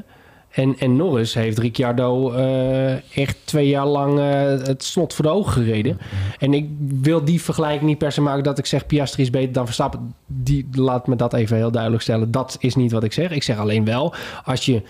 En, 0.49 0.75
en 0.79 0.95
Norris 0.95 1.33
heeft 1.33 1.57
Ricciardo 1.57 2.31
eh, 2.31 3.17
echt 3.17 3.37
twee 3.43 3.67
jaar 3.67 3.85
lang 3.85 4.19
eh, 4.19 4.25
het 4.67 4.83
slot 4.83 5.13
voor 5.13 5.25
de 5.25 5.31
ogen 5.31 5.51
gereden. 5.51 5.99
En 6.39 6.53
ik 6.53 6.69
wil 7.01 7.23
die 7.25 7.41
vergelijking 7.41 7.83
niet 7.89 7.97
per 7.97 8.11
se 8.11 8.21
maken 8.21 8.43
dat 8.43 8.57
ik 8.57 8.65
zeg 8.65 8.85
Piastri 8.85 9.23
is 9.23 9.29
beter 9.29 9.53
dan 9.53 9.65
Verstappen. 9.65 10.13
Die, 10.27 10.67
laat 10.71 11.07
me 11.07 11.15
dat 11.15 11.33
even 11.33 11.57
heel 11.57 11.71
duidelijk 11.71 12.01
stellen. 12.03 12.31
Dat 12.31 12.57
is 12.59 12.75
niet 12.75 12.91
wat 12.91 13.03
ik 13.03 13.13
zeg. 13.13 13.31
Ik 13.31 13.43
zeg 13.43 13.57
alleen 13.57 13.85
wel, 13.85 14.13
als 14.43 14.65
je 14.65 14.81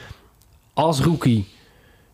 als 0.74 1.01
rookie 1.01 1.48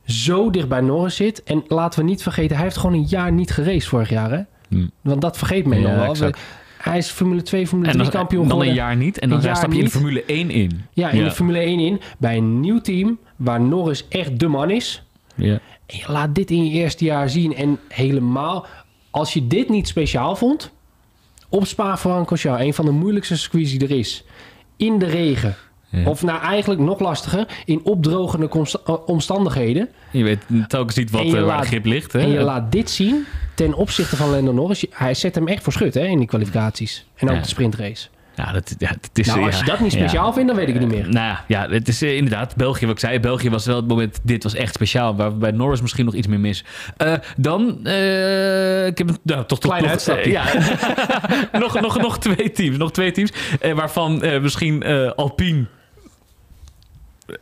zo 0.06 0.50
dicht 0.50 0.68
bij 0.68 0.82
Norris 0.82 1.16
zit... 1.16 1.44
en 1.44 1.64
laten 1.68 2.00
we 2.00 2.06
niet 2.06 2.24
vergeten, 2.24 2.56
hij 2.56 2.66
heeft 2.66 2.78
gewoon 2.78 2.96
een 2.96 3.06
jaar 3.08 3.32
niet 3.32 3.52
geraced 3.52 3.86
vorig 3.86 4.10
jaar. 4.10 4.32
Hè? 4.32 4.42
Hm. 4.70 4.88
Want 5.02 5.22
dat 5.22 5.38
vergeet 5.38 5.66
men 5.66 5.80
Ja, 5.80 6.06
nog 6.06 6.18
wel. 6.18 6.32
Hij 6.78 6.98
is 6.98 7.10
Formule 7.10 7.42
2, 7.42 7.68
Formule 7.68 7.92
En 7.92 7.98
3 7.98 8.10
dan, 8.12 8.20
kampioen 8.20 8.48
dan 8.48 8.58
een 8.58 8.64
geworden. 8.66 8.84
jaar 8.84 8.96
niet. 8.96 9.20
En 9.20 9.30
dan 9.30 9.42
stap 9.42 9.72
je 9.72 9.78
in 9.78 9.84
de. 9.84 9.90
Formule 9.92 10.24
1 10.26 10.50
in. 10.50 10.82
Ja, 10.94 11.10
in 11.10 11.18
Ja. 11.18 11.24
de 11.24 11.32
Formule 11.32 11.60
1 11.60 11.80
in. 11.80 12.02
Bij 12.18 12.38
een 12.38 12.60
nieuw 12.60 12.82
team 12.82 13.18
waar 13.36 13.62
Norris 13.62 14.08
echt 14.08 14.40
de 14.40 14.48
man 14.48 14.70
is... 14.70 15.04
Ja. 15.36 15.60
En 15.86 15.98
je 15.98 16.06
laat 16.08 16.36
dit 16.36 16.52
in 16.52 16.66
je 16.66 16.72
eerste 16.72 17.06
jaar 17.06 17.30
zien. 17.30 17.56
En 17.56 17.80
helemaal, 17.88 18.66
als 19.10 19.34
je 19.34 19.48
dit 19.48 19.70
niet 19.70 19.88
speciaal 19.88 20.36
vond... 20.36 20.72
op 21.50 21.66
Spa-Francorchamps, 21.66 22.62
een 22.62 22.74
van 22.74 22.86
de 22.86 22.92
moeilijkste 22.92 23.38
circuits 23.38 23.72
die 23.72 23.84
er 23.88 23.98
is... 23.98 24.24
in 24.78 25.00
de 25.00 25.06
regen... 25.06 25.56
Ja. 25.90 26.10
Of 26.10 26.24
nou 26.24 26.42
eigenlijk 26.42 26.82
nog 26.82 27.00
lastiger, 27.00 27.48
in 27.66 27.82
opdrogende 27.84 28.50
eh, 28.86 28.96
omstandigheden. 29.06 29.90
Je 30.12 30.24
weet 30.24 30.46
telkens 30.68 30.96
niet 30.96 31.12
wat, 31.12 31.34
eh, 31.34 31.44
waar 31.44 31.66
grip 31.66 31.86
ligt. 31.86 32.14
Hè? 32.14 32.20
En 32.20 32.30
je 32.30 32.40
laat 32.40 32.72
dit 32.72 32.90
zien 32.90 33.26
ten 33.56 33.74
opzichte 33.74 34.16
van 34.16 34.30
Lando 34.30 34.52
Norris. 34.52 34.86
Hij 34.90 35.14
zet 35.14 35.36
hem 35.36 35.48
echt 35.48 35.64
voor 35.64 35.74
schut 35.74 35.94
hè, 35.94 36.06
in 36.06 36.18
die 36.18 36.28
kwalificaties. 36.28 37.06
En 37.16 37.30
ook 37.30 37.36
Ja. 37.36 37.42
de 37.42 37.48
sprintrace. 37.48 38.08
Ja, 38.36 38.52
dat, 38.52 38.76
ja, 38.78 38.88
het 38.90 39.10
is, 39.14 39.28
Nou, 39.28 39.46
als 39.46 39.60
je 39.60 39.66
ja, 39.66 39.72
dat 39.72 39.80
niet 39.80 39.94
ja. 39.94 39.98
speciaal 40.00 40.34
vindt, 40.34 40.48
dan 40.48 40.58
weet 40.58 40.68
ik 40.68 40.74
het 40.74 40.84
niet 40.84 40.94
meer. 40.94 41.10
Nou 41.10 41.38
ja, 41.48 41.70
het 41.70 41.88
is 41.88 42.02
eh, 42.02 42.16
inderdaad 42.16 42.56
België, 42.56 42.86
wat 42.86 42.94
ik 42.94 43.00
zei. 43.00 43.20
België 43.20 43.50
was 43.50 43.66
wel 43.66 43.76
het 43.76 43.88
moment, 43.88 44.20
dit 44.24 44.44
was 44.44 44.54
echt 44.54 44.74
speciaal. 44.74 45.16
Waar 45.16 45.38
bij 45.38 45.52
Norris 45.52 45.82
misschien 45.82 46.06
nog 46.06 46.14
iets 46.14 46.28
meer 46.28 46.40
mis. 46.40 46.64
Eh, 46.98 47.14
dan, 47.38 47.86
eh, 47.86 48.86
ik 48.86 48.98
heb 48.98 49.10
nou, 49.24 49.46
toch, 49.46 49.60
toch 49.60 49.78
Klein 49.78 49.98
nog, 50.08 50.24
ja. 50.26 50.44
nog, 51.60 51.80
nog, 51.82 51.98
nog 52.02 52.20
twee 52.20 52.52
teams. 52.52 52.78
Nog 52.78 52.92
twee 52.92 53.12
teams. 53.12 53.32
waarvan 53.76 54.42
misschien 54.42 54.84
Alpine. 55.16 55.66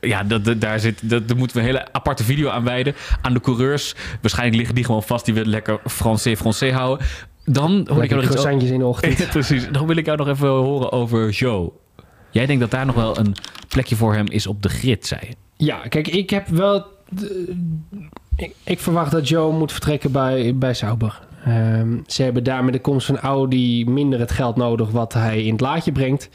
Ja, 0.02 0.24
dat, 0.24 0.46
dat- 0.46 0.62
daar, 0.62 0.80
zit, 0.80 1.10
dat, 1.10 1.28
daar 1.28 1.38
moeten 1.38 1.58
we 1.58 1.62
een 1.64 1.70
hele 1.70 1.88
aparte 1.92 2.24
video 2.24 2.50
aan 2.50 2.64
wijden. 2.64 2.96
Aan 3.22 3.34
de 3.34 3.40
coureurs. 3.42 3.96
Waarschijnlijk 4.22 4.58
liggen 4.58 4.76
die 4.76 4.86
gewoon 4.86 5.04
vast. 5.04 5.26
Die 5.26 5.34
willen 5.34 5.50
lekker 5.50 5.80
Français, 5.86 6.40
Français 6.40 6.72
houden. 6.74 7.06
Dan 7.46 7.88
hoor 7.90 8.04
ik 8.04 8.10
jou 8.10 8.22
nog 8.22 8.62
iets 8.62 8.72
in 8.72 8.80
de 8.80 8.86
ochtend. 8.86 9.18
ja, 9.18 9.26
precies. 9.26 9.68
Dan 9.72 9.88
wil 9.88 9.98
ik 9.98 10.06
jou 10.06 10.18
nog 10.18 10.28
even 10.28 10.48
horen 10.48 10.92
over 10.92 11.30
Joe. 11.30 11.72
Jij 12.30 12.46
denkt 12.46 12.62
dat 12.62 12.72
daar 12.72 12.86
nog 12.86 12.96
wel 12.96 13.18
een 13.18 13.36
plekje 13.68 13.96
voor 13.96 14.14
hem 14.14 14.26
is 14.28 14.48
op 14.48 14.62
de 14.62 14.70
grid, 14.70 15.08
zei 15.08 15.22
je. 15.28 15.36
Ja, 15.66 15.78
kijk, 15.78 16.08
ik 16.08 16.30
heb 16.30 16.48
wel... 16.48 16.86
Ik, 18.36 18.56
ik 18.64 18.80
verwacht 18.80 19.12
dat 19.12 19.28
Joe 19.28 19.54
moet 19.54 19.72
vertrekken 19.72 20.12
bij, 20.12 20.56
bij 20.56 20.74
Sauber. 20.74 21.22
Ehm, 21.46 21.98
ze 22.08 22.24
hebben 22.24 22.44
daar 22.44 22.64
met 22.64 22.74
de 22.74 22.80
komst 22.80 23.06
van 23.06 23.20
Audi 23.20 23.86
minder 23.86 24.20
het 24.20 24.32
geld 24.32 24.56
nodig 24.56 24.92
wat 24.92 25.14
hij 25.14 25.44
in 25.44 25.52
het 25.52 25.62
laadje 25.62 25.92
brengt. 25.92 26.30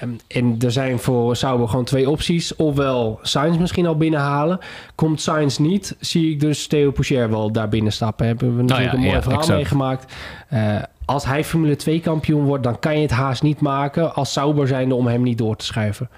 Ehm, 0.00 0.10
en 0.26 0.56
er 0.60 0.72
zijn 0.72 0.98
voor 0.98 1.36
Sauber 1.36 1.68
gewoon 1.68 1.84
twee 1.84 2.10
opties. 2.10 2.56
Ofwel 2.56 3.18
Sainz 3.22 3.58
misschien 3.58 3.86
al 3.86 3.96
binnenhalen. 3.96 4.58
Komt 4.94 5.20
Sainz 5.20 5.58
niet, 5.58 5.96
zie 6.00 6.30
ik 6.30 6.40
dus 6.40 6.66
Theo 6.66 6.90
Poucher 6.90 7.30
wel 7.30 7.52
daar 7.52 7.68
binnen 7.68 7.92
stappen. 7.92 8.26
Hebben 8.26 8.56
we 8.56 8.62
natuurlijk 8.62 8.90
ja, 8.90 8.94
een 8.94 9.04
mooi 9.04 9.14
ja, 9.14 9.22
verhaal 9.22 9.48
meegemaakt. 9.48 10.12
Eh, 10.48 10.76
als 11.04 11.24
hij 11.24 11.44
Formule 11.44 11.76
2 11.76 12.00
kampioen 12.00 12.44
wordt, 12.44 12.64
dan 12.64 12.78
kan 12.78 12.94
je 12.94 13.02
het 13.02 13.10
haast 13.10 13.42
niet 13.42 13.60
maken 13.60 14.14
als 14.14 14.32
Sauber 14.32 14.68
zijnde 14.68 14.94
om 14.94 15.06
hem 15.06 15.22
niet 15.22 15.38
door 15.38 15.56
te 15.56 15.64
schuiven. 15.64 16.08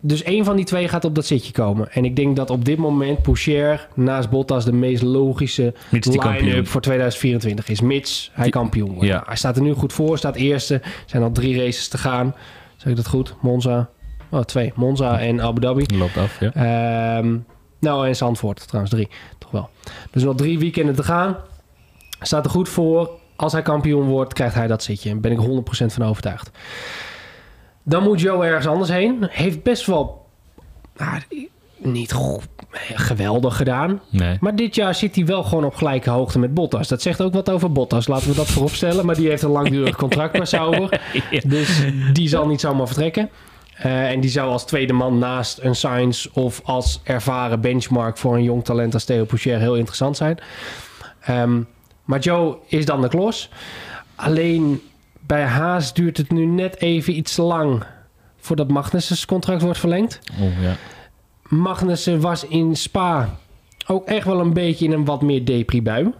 Dus 0.00 0.22
één 0.22 0.44
van 0.44 0.56
die 0.56 0.64
twee 0.64 0.88
gaat 0.88 1.04
op 1.04 1.14
dat 1.14 1.26
zitje 1.26 1.52
komen. 1.52 1.92
En 1.92 2.04
ik 2.04 2.16
denk 2.16 2.36
dat 2.36 2.50
op 2.50 2.64
dit 2.64 2.78
moment 2.78 3.22
Poucher 3.22 3.88
naast 3.94 4.30
Bottas 4.30 4.64
de 4.64 4.72
meest 4.72 5.02
logische 5.02 5.74
line-up 5.90 6.66
voor 6.68 6.80
2024 6.80 7.68
is. 7.68 7.80
Mits 7.80 8.30
hij 8.32 8.42
Die- 8.42 8.52
kampioen 8.52 8.90
wordt. 8.92 9.08
ja. 9.08 9.22
Hij 9.26 9.36
staat 9.36 9.56
er 9.56 9.62
nu 9.62 9.72
goed 9.72 9.92
voor, 9.92 10.18
staat 10.18 10.36
eerste. 10.36 10.74
Er 10.74 10.90
zijn 11.06 11.22
al 11.22 11.32
drie 11.32 11.56
races 11.64 11.88
te 11.88 11.98
gaan. 11.98 12.34
Zeg 12.76 12.90
ik 12.90 12.96
dat 12.96 13.06
goed? 13.08 13.34
Monza. 13.42 13.88
Oh, 14.30 14.40
twee. 14.40 14.72
Monza 14.74 15.18
en 15.20 15.40
Abu 15.42 15.60
Dhabi. 15.60 15.96
Loopt 15.96 16.16
af, 16.16 16.40
ja. 16.40 16.52
Ehm, 16.52 17.36
nou, 17.80 18.06
en 18.06 18.16
Zandvoort 18.16 18.66
trouwens 18.66 18.94
drie. 18.94 19.08
Toch 19.38 19.50
wel. 19.50 19.68
Dus 20.10 20.22
nog 20.22 20.34
drie 20.36 20.58
weekenden 20.58 20.94
te 20.94 21.02
gaan. 21.02 21.36
Staat 22.20 22.44
er 22.44 22.50
goed 22.50 22.68
voor. 22.68 23.10
Als 23.36 23.52
hij 23.52 23.62
kampioen 23.62 24.06
wordt, 24.08 24.32
krijgt 24.32 24.54
hij 24.54 24.66
dat 24.66 24.82
zitje. 24.82 25.10
Daar 25.10 25.20
ben 25.20 25.32
ik 25.32 25.38
100% 25.38 25.92
van 25.92 26.04
overtuigd. 26.04 26.50
Dan 27.88 28.02
moet 28.02 28.20
Joe 28.20 28.44
ergens 28.44 28.66
anders 28.66 28.90
heen. 28.90 29.26
Heeft 29.30 29.62
best 29.62 29.86
wel 29.86 30.26
nou, 30.96 31.22
niet 31.76 32.14
geweldig 32.94 33.56
gedaan. 33.56 34.00
Nee. 34.10 34.36
Maar 34.40 34.56
dit 34.56 34.74
jaar 34.74 34.94
zit 34.94 35.14
hij 35.14 35.26
wel 35.26 35.42
gewoon 35.42 35.64
op 35.64 35.74
gelijke 35.74 36.10
hoogte 36.10 36.38
met 36.38 36.54
Bottas. 36.54 36.88
Dat 36.88 37.02
zegt 37.02 37.22
ook 37.22 37.32
wat 37.32 37.50
over 37.50 37.72
Bottas. 37.72 38.06
Laten 38.06 38.28
we 38.28 38.34
dat 38.34 38.46
vooropstellen. 38.46 39.06
Maar 39.06 39.14
die 39.14 39.28
heeft 39.28 39.42
een 39.42 39.50
langdurig 39.50 39.96
contract 39.96 40.32
bij 40.32 40.44
Sauber. 40.44 41.00
Ja. 41.30 41.40
Dus 41.46 41.82
die 42.12 42.28
zal 42.28 42.46
niet 42.46 42.60
zomaar 42.60 42.86
vertrekken. 42.86 43.30
Eh, 43.76 44.10
en 44.10 44.20
die 44.20 44.30
zou 44.30 44.50
als 44.50 44.64
tweede 44.66 44.92
man 44.92 45.18
naast 45.18 45.58
een 45.62 45.74
Sainz 45.74 46.26
of 46.32 46.60
als 46.64 47.00
ervaren 47.04 47.60
benchmark 47.60 48.18
voor 48.18 48.34
een 48.34 48.42
jong 48.42 48.64
talent 48.64 48.94
als 48.94 49.04
Theo 49.04 49.24
Poucher 49.24 49.58
heel 49.58 49.76
interessant 49.76 50.16
zijn. 50.16 50.38
Ehm, 51.20 51.60
maar 52.04 52.18
Joe 52.18 52.56
is 52.66 52.84
dan 52.84 53.00
de 53.00 53.08
klos. 53.08 53.50
Alleen 54.14 54.82
bij 55.26 55.42
Haas 55.42 55.94
duurt 55.94 56.16
het 56.16 56.30
nu 56.30 56.44
net 56.44 56.80
even 56.80 57.16
iets 57.16 57.36
lang 57.36 57.84
voordat 58.36 58.68
Magnussen's 58.68 59.26
contract 59.26 59.62
wordt 59.62 59.78
verlengd. 59.78 60.20
Oh, 60.40 60.62
ja. 60.62 60.76
Magnussen 61.42 62.20
was 62.20 62.46
in 62.46 62.76
Spa 62.76 63.38
ook 63.86 64.06
echt 64.06 64.26
wel 64.26 64.40
een 64.40 64.52
beetje 64.52 64.84
in 64.84 64.92
een 64.92 65.04
wat 65.04 65.22
meer 65.22 65.44
depri-bui. 65.44 66.12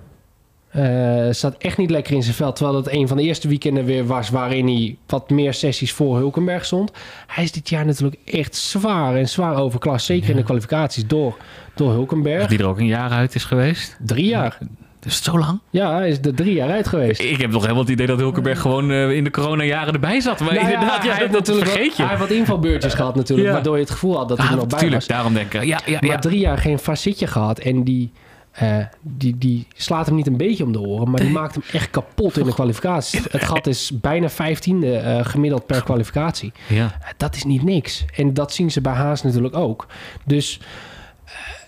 Eh, 0.68 1.28
zat 1.30 1.56
echt 1.58 1.78
niet 1.78 1.90
lekker 1.90 2.14
in 2.14 2.22
zijn 2.22 2.34
veld. 2.34 2.56
Terwijl 2.56 2.76
het 2.76 2.92
een 2.92 3.08
van 3.08 3.16
de 3.16 3.22
eerste 3.22 3.48
weekenden 3.48 3.84
weer 3.84 4.06
was 4.06 4.30
waarin 4.30 4.66
hij 4.66 4.96
wat 5.06 5.30
meer 5.30 5.54
sessies 5.54 5.92
voor 5.92 6.16
Hulkenberg 6.16 6.64
stond. 6.64 6.90
Hij 7.26 7.44
is 7.44 7.52
dit 7.52 7.68
jaar 7.68 7.86
natuurlijk 7.86 8.20
echt 8.24 8.56
zwaar 8.56 9.16
en 9.16 9.28
zwaar 9.28 9.56
overklas. 9.56 10.04
Zeker 10.04 10.30
in 10.30 10.36
de 10.36 10.42
kwalificaties 10.42 11.06
door, 11.06 11.36
door 11.74 11.90
Hulkenberg. 11.90 12.46
Die 12.46 12.58
er 12.58 12.66
ook 12.66 12.78
een 12.78 12.86
jaar 12.86 13.10
uit 13.10 13.34
is 13.34 13.44
geweest. 13.44 13.96
Drie 14.00 14.26
jaar. 14.26 14.58
Is 15.06 15.14
het 15.14 15.24
zo 15.24 15.38
lang? 15.38 15.60
Ja, 15.70 15.94
hij 15.96 16.08
is 16.08 16.18
er 16.22 16.34
drie 16.34 16.54
jaar 16.54 16.70
uit 16.70 16.88
geweest. 16.88 17.20
Ik 17.20 17.40
heb 17.40 17.50
toch 17.50 17.60
helemaal 17.62 17.82
het 17.82 17.92
idee 17.92 18.06
dat 18.06 18.18
Hulkenberg 18.18 18.60
gewoon 18.60 18.90
eh, 18.90 19.10
in 19.10 19.24
de 19.24 19.30
coronajaren 19.30 19.94
erbij 19.94 20.20
zat. 20.20 20.40
Maar 20.40 20.54
Nou 20.54 20.66
ja, 20.66 20.72
inderdaad, 20.72 21.02
ja, 21.04 21.10
hij 21.10 21.10
dat, 21.10 21.18
heeft 21.18 21.32
natuurlijk 21.32 21.66
vergeet 21.68 21.86
wat- 21.88 21.96
je. 21.96 22.02
Hij 22.02 22.10
heeft 22.16 22.28
wat 22.28 22.38
invalbeurtjes 22.38 22.94
gehad 22.94 23.14
natuurlijk. 23.14 23.48
Ja. 23.48 23.54
Waardoor 23.54 23.74
je 23.74 23.82
het 23.82 23.90
gevoel 23.90 24.16
had 24.16 24.28
dat 24.28 24.36
hij 24.38 24.46
Ah, 24.46 24.52
er 24.52 24.58
nog 24.58 24.66
bij 24.66 24.78
tuurlijk, 24.78 25.00
was. 25.00 25.08
daarom 25.10 25.34
denk 25.34 25.54
ik. 25.54 25.62
Ja, 25.64 25.80
ja, 25.86 25.98
Maar 26.00 26.10
ja. 26.10 26.18
drie 26.18 26.38
jaar 26.38 26.58
geen 26.58 26.78
zitje 26.92 27.26
gehad. 27.26 27.58
En 27.58 27.84
die, 27.84 28.12
eh, 28.52 28.76
die, 29.00 29.38
die 29.38 29.66
slaat 29.76 30.06
hem 30.06 30.14
niet 30.14 30.26
een 30.26 30.36
beetje 30.36 30.64
om 30.64 30.72
de 30.72 30.80
oren. 30.80 31.10
Maar 31.10 31.20
die 31.20 31.30
maakt 31.30 31.54
hem 31.54 31.62
echt 31.72 31.90
kapot 31.90 32.38
in 32.38 32.44
de 32.46 32.54
kwalificatie. 32.54 33.20
Het 33.30 33.44
gat 33.44 33.66
is 33.66 33.90
bijna 33.94 34.28
vijftiende 34.28 34.96
eh, 34.96 35.24
gemiddeld 35.24 35.66
per 35.66 35.82
kwalificatie. 35.82 36.52
ja. 36.68 36.98
Dat 37.16 37.34
is 37.34 37.44
niet 37.44 37.62
niks. 37.62 38.04
En 38.16 38.34
dat 38.34 38.52
zien 38.52 38.70
ze 38.70 38.80
bij 38.80 38.92
Haas 38.92 39.22
natuurlijk 39.22 39.56
ook. 39.56 39.86
Dus... 40.24 40.60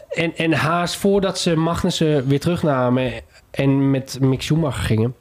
en, 0.09 0.37
en 0.37 0.53
Haas, 0.53 0.97
voordat 0.97 1.39
ze 1.39 1.57
Magnussen 1.57 2.27
weer 2.29 2.41
terugnamen... 2.41 3.13
en 3.51 3.91
met 3.91 4.19
Mick 4.21 4.43
Schumacher 4.43 4.83
gingen... 4.83 5.15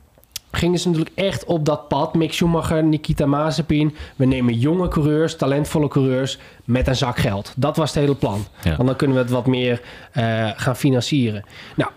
gingen 0.52 0.80
ze 0.80 0.88
natuurlijk 0.88 1.16
echt 1.16 1.46
op 1.46 1.66
dat 1.66 1.88
pad. 1.88 2.14
Mick 2.14 2.34
Schumacher, 2.34 2.84
Nikita 2.84 3.26
Mazepin. 3.26 3.96
We 4.16 4.26
nemen 4.26 4.54
jonge 4.54 4.88
coureurs, 4.88 5.36
talentvolle 5.36 5.88
coureurs... 5.88 6.40
met 6.66 6.88
een 6.88 6.96
zak 6.96 7.18
geld. 7.18 7.54
Dat 7.56 7.78
was 7.78 7.90
het 7.90 8.00
hele 8.00 8.16
plan. 8.16 8.46
Ja. 8.64 8.76
Want 8.76 8.88
dan 8.88 8.98
kunnen 8.98 9.16
we 9.16 9.22
het 9.22 9.32
wat 9.32 9.46
meer 9.46 9.82
eh, 10.12 10.50
gaan 10.56 10.76
financieren. 10.76 11.44
Nou, 11.76 11.92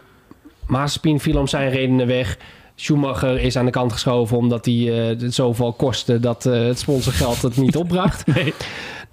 Mazepin 0.67 1.21
viel 1.21 1.39
om 1.39 1.47
zijn 1.47 1.71
redenen 1.71 2.07
weg. 2.07 2.39
Schumacher 2.75 3.41
is 3.41 3.57
aan 3.57 3.65
de 3.65 3.71
kant 3.71 3.93
geschoven 3.93 4.37
omdat 4.37 4.65
hij 4.65 4.75
het 4.75 5.35
zoveel 5.35 5.73
kostte 5.73 6.21
dat 6.21 6.47
eh, 6.47 6.53
het 6.67 6.79
sponsorgeld 6.79 7.43
het 7.43 7.57
niet 7.57 7.77
opbracht. 7.85 8.27
Nee. 8.27 8.55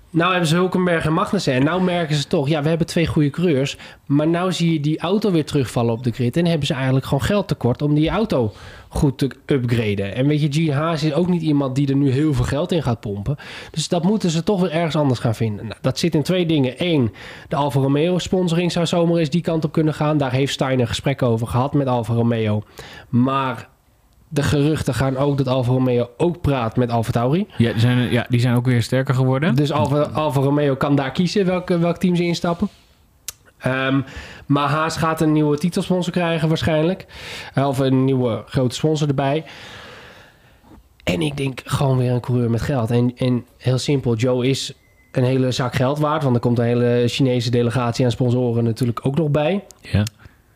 Nou 0.09 0.31
hebben 0.31 0.49
ze 0.49 0.55
Hulkenberg 0.55 1.05
en 1.05 1.13
Magnussen. 1.13 1.53
En 1.53 1.63
nou 1.63 1.83
merken 1.83 2.15
ze 2.15 2.27
toch, 2.27 2.49
ja, 2.49 2.61
we 2.61 2.69
hebben 2.69 2.87
twee 2.87 3.07
goede 3.07 3.29
coureurs. 3.29 3.77
Maar 4.05 4.27
nou 4.27 4.53
zie 4.53 4.73
je 4.73 4.79
die 4.79 4.99
auto 4.99 5.31
weer 5.31 5.45
terugvallen 5.45 5.93
op 5.93 6.03
de 6.03 6.11
grid. 6.11 6.37
En 6.37 6.45
hebben 6.45 6.67
ze 6.67 6.73
eigenlijk 6.73 7.05
gewoon 7.05 7.23
geld 7.23 7.47
tekort 7.47 7.81
om 7.81 7.93
die 7.93 8.09
auto 8.09 8.53
goed 8.89 9.17
te 9.17 9.31
upgraden. 9.45 10.15
En 10.15 10.27
weet 10.27 10.41
je, 10.41 10.51
Gene 10.51 10.73
Haas 10.73 11.03
is 11.03 11.13
ook 11.13 11.27
niet 11.27 11.41
iemand 11.41 11.75
die 11.75 11.87
er 11.87 11.95
nu 11.95 12.11
heel 12.11 12.33
veel 12.33 12.45
geld 12.45 12.71
in 12.71 12.83
gaat 12.83 12.99
pompen. 12.99 13.35
Dus 13.71 13.87
dat 13.87 14.03
moeten 14.03 14.29
ze 14.29 14.43
toch 14.43 14.61
weer 14.61 14.71
ergens 14.71 14.95
anders 14.95 15.19
gaan 15.19 15.35
vinden. 15.35 15.65
Nou, 15.65 15.79
dat 15.81 15.99
zit 15.99 16.15
in 16.15 16.23
twee 16.23 16.45
dingen. 16.45 16.73
Eén, 16.77 17.13
de 17.47 17.55
Alfa 17.55 17.79
Romeo 17.79 18.17
sponsoring 18.17 18.71
zou 18.71 18.85
zomaar 18.85 19.17
eens 19.17 19.29
die 19.29 19.41
kant 19.41 19.65
op 19.65 19.71
kunnen 19.71 19.93
gaan. 19.93 20.17
Daar 20.17 20.31
heeft 20.31 20.53
Steiner 20.53 20.87
gesprek 20.87 21.21
over 21.21 21.47
gehad 21.47 21.73
met 21.73 21.87
Alfa 21.87 22.13
Romeo. 22.13 22.63
Maar 23.09 23.67
de 24.27 24.43
geruchten 24.43 24.93
gaan 24.93 25.17
ook 25.17 25.37
dat 25.37 25.47
Alfa 25.47 25.71
Romeo 25.71 26.09
ook 26.17 26.41
praat 26.41 26.75
met 26.75 26.89
Alfa 26.91 27.11
Tauri. 27.11 27.47
Ja, 27.57 27.71
die 27.71 27.79
zijn, 27.81 28.11
ja, 28.11 28.25
die 28.29 28.39
zijn 28.39 28.55
ook 28.55 28.65
weer 28.65 28.83
sterker 28.83 29.13
geworden. 29.15 29.55
Dus 29.55 29.71
Alfa, 29.71 29.99
Alfa 30.01 30.39
Romeo 30.41 30.75
kan 30.75 30.95
daar 30.95 31.11
kiezen 31.11 31.45
welk, 31.45 31.67
welk 31.69 31.97
team 31.97 32.15
ze 32.15 32.23
instappen. 32.23 32.69
Ehm, 33.57 34.01
maar 34.45 34.69
Haas 34.69 34.97
gaat 34.97 35.21
een 35.21 35.31
nieuwe 35.31 35.57
titelsponsor 35.57 36.13
krijgen 36.13 36.47
waarschijnlijk. 36.47 37.05
Eh, 37.53 37.67
Of 37.67 37.79
een 37.79 38.05
nieuwe 38.05 38.43
grote 38.45 38.75
sponsor 38.75 39.07
erbij. 39.07 39.43
En 41.03 41.21
ik 41.21 41.37
denk 41.37 41.61
gewoon 41.65 41.97
weer 41.97 42.11
een 42.11 42.19
coureur 42.19 42.49
met 42.49 42.61
geld. 42.61 42.91
En, 42.91 43.11
en 43.17 43.45
heel 43.57 43.77
simpel, 43.77 44.15
Joe 44.15 44.47
is 44.47 44.73
een 45.11 45.23
hele 45.23 45.51
zak 45.51 45.75
geld 45.75 45.99
waard. 45.99 46.23
Want 46.23 46.35
er 46.35 46.41
komt 46.41 46.59
een 46.59 46.65
hele 46.65 47.03
Chinese 47.07 47.49
delegatie 47.49 48.05
aan 48.05 48.11
sponsoren 48.11 48.63
natuurlijk 48.63 48.99
ook 49.05 49.17
nog 49.17 49.29
bij. 49.29 49.63
Ja. 49.81 50.03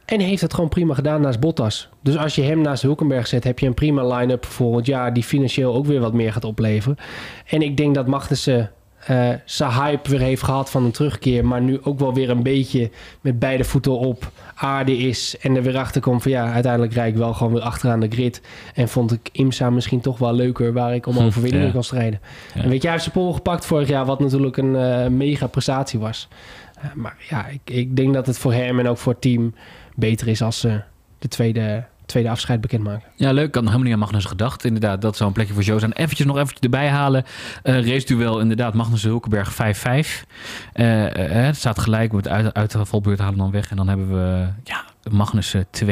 En 0.05 0.19
heeft 0.19 0.41
het 0.41 0.53
gewoon 0.53 0.69
prima 0.69 0.93
gedaan 0.93 1.21
naast 1.21 1.39
Bottas. 1.39 1.89
Dus 2.01 2.17
als 2.17 2.35
je 2.35 2.41
hem 2.41 2.61
naast 2.61 2.81
Hulkenberg 2.81 3.27
zet, 3.27 3.43
heb 3.43 3.59
je 3.59 3.67
een 3.67 3.73
prima 3.73 4.15
line-up 4.15 4.45
voor 4.45 4.53
volgend 4.53 4.85
jaar... 4.85 5.13
die 5.13 5.23
financieel 5.23 5.75
ook 5.75 5.85
weer 5.85 5.99
wat 5.99 6.13
meer 6.13 6.33
gaat 6.33 6.43
opleveren. 6.43 6.97
En 7.45 7.61
ik 7.61 7.77
denk 7.77 7.95
dat 7.95 8.07
Magnussen 8.07 8.71
eh 9.01 9.29
zijn 9.45 9.71
hype 9.71 10.09
weer 10.09 10.19
heeft 10.19 10.43
gehad 10.43 10.69
van 10.69 10.83
een 10.83 10.91
terugkeer... 10.91 11.45
maar 11.45 11.61
nu 11.61 11.79
ook 11.83 11.99
wel 11.99 12.13
weer 12.13 12.29
een 12.29 12.43
beetje 12.43 12.89
met 13.21 13.39
beide 13.39 13.63
voeten 13.63 13.97
op 13.97 14.31
aarde 14.55 14.97
is... 14.97 15.37
en 15.41 15.55
er 15.55 15.63
weer 15.63 15.77
achter 15.77 16.01
komt 16.01 16.21
van 16.21 16.31
ja, 16.31 16.53
uiteindelijk 16.53 16.93
rijd 16.93 17.11
ik 17.11 17.19
wel 17.19 17.33
gewoon 17.33 17.53
weer 17.53 17.61
achteraan 17.61 17.99
de 17.99 18.07
grid... 18.09 18.41
en 18.73 18.89
vond 18.89 19.11
ik 19.11 19.29
IMSA 19.31 19.69
misschien 19.69 20.01
toch 20.01 20.17
wel 20.17 20.33
leuker... 20.33 20.73
waar 20.73 20.95
ik 20.95 21.05
om 21.05 21.17
Hm, 21.21 21.25
overwinningen 21.25 21.67
ja. 21.67 21.73
kon 21.73 21.83
strijden. 21.83 22.19
Ja. 22.53 22.61
En 22.61 22.69
weet 22.69 22.81
je, 22.81 22.87
hij 22.87 22.91
heeft 22.91 23.03
zijn 23.03 23.25
pol 23.25 23.33
gepakt 23.33 23.65
vorig 23.65 23.87
jaar... 23.87 24.05
wat 24.05 24.19
natuurlijk 24.19 24.57
een 24.57 24.75
eh, 24.75 25.07
mega 25.07 25.47
prestatie 25.47 25.99
was. 25.99 26.27
Eh, 26.75 26.83
maar 26.95 27.15
ja, 27.29 27.47
ik, 27.47 27.61
ik 27.63 27.95
denk 27.95 28.13
dat 28.13 28.25
het 28.25 28.37
voor 28.37 28.53
hem 28.53 28.79
en 28.79 28.87
ook 28.87 28.97
voor 28.97 29.11
het 29.11 29.21
team 29.21 29.53
beter 30.01 30.27
is 30.27 30.41
als 30.41 30.59
ze 30.59 30.81
de 31.19 31.27
tweede, 31.27 31.83
tweede 32.05 32.29
afscheid 32.29 32.61
bekendmaken. 32.61 33.09
Ja, 33.15 33.31
leuk. 33.31 33.53
Nog 33.53 33.63
helemaal 33.63 33.83
niet 33.83 33.93
aan 33.93 33.99
Magnus 33.99 34.25
gedacht. 34.25 34.63
Inderdaad, 34.63 35.01
dat 35.01 35.15
zou 35.15 35.29
een 35.29 35.35
plekje 35.35 35.53
voor 35.53 35.63
Joe 35.63 35.79
zijn. 35.79 35.91
Eventjes 35.91 36.27
nog 36.27 36.35
eventjes 36.35 36.59
erbij 36.59 36.87
halen. 36.87 37.23
Eh 37.63 37.87
race 37.87 38.05
duel, 38.05 38.39
inderdaad. 38.39 38.73
Magnus 38.73 39.03
Hulkenberg 39.03 39.53
5-5. 39.53 40.25
Eh, 40.73 41.05
eh, 41.05 41.45
het 41.45 41.55
staat 41.55 41.79
gelijk. 41.79 42.11
Met 42.11 42.27
uit, 42.27 42.53
uitvalbeurt 42.53 43.19
halen 43.19 43.37
dan 43.37 43.51
weg. 43.51 43.69
En 43.69 43.75
dan 43.75 43.87
hebben 43.87 44.09
we 44.09 44.47
ja, 44.63 44.83
Magnussen 45.09 45.65
2-9 45.65 45.87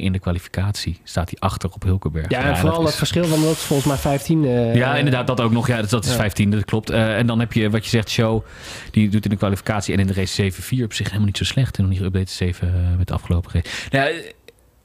in 0.00 0.12
de 0.12 0.18
kwalificatie. 0.18 1.00
Staat 1.04 1.30
hij 1.30 1.38
achter 1.48 1.70
op 1.72 1.82
Hulkenberg. 1.82 2.30
Ja, 2.30 2.42
en 2.42 2.56
vooral 2.56 2.80
dat, 2.80 2.88
is- 2.88 2.94
verschil, 2.96 3.26
want 3.28 3.42
dat 3.42 3.52
is 3.52 3.58
volgens 3.58 3.88
mij 3.88 3.96
15. 3.96 4.44
eh, 4.44 4.74
Ja, 4.74 4.96
inderdaad, 4.96 5.26
dat 5.26 5.40
ook 5.40 5.52
nog. 5.52 5.66
Ja, 5.66 5.80
dat, 5.80 5.90
dat 5.90 6.04
is 6.04 6.10
Ja. 6.10 6.16
15, 6.16 6.50
dat 6.50 6.64
klopt. 6.64 6.90
Eh, 6.90 7.16
en 7.18 7.26
dan 7.26 7.38
heb 7.40 7.52
je 7.52 7.70
wat 7.70 7.84
je 7.84 7.90
zegt, 7.90 8.10
Show. 8.10 8.44
Die 8.90 9.08
doet 9.08 9.24
in 9.24 9.30
de 9.30 9.36
kwalificatie 9.36 9.94
en 9.94 10.00
in 10.00 10.06
de 10.06 10.12
race 10.12 10.34
7-4 10.52 10.84
op 10.84 10.92
zich 10.92 11.06
helemaal 11.06 11.26
niet 11.26 11.36
zo 11.36 11.44
slecht. 11.44 11.76
En 11.78 11.82
nog 11.88 11.92
niet 11.92 12.02
geüpdate 12.02 12.30
7 12.32 12.68
eh, 12.68 12.98
met 12.98 13.06
de 13.08 13.14
afgelopen 13.14 13.50
race. 13.52 13.66
Nou, 13.90 14.12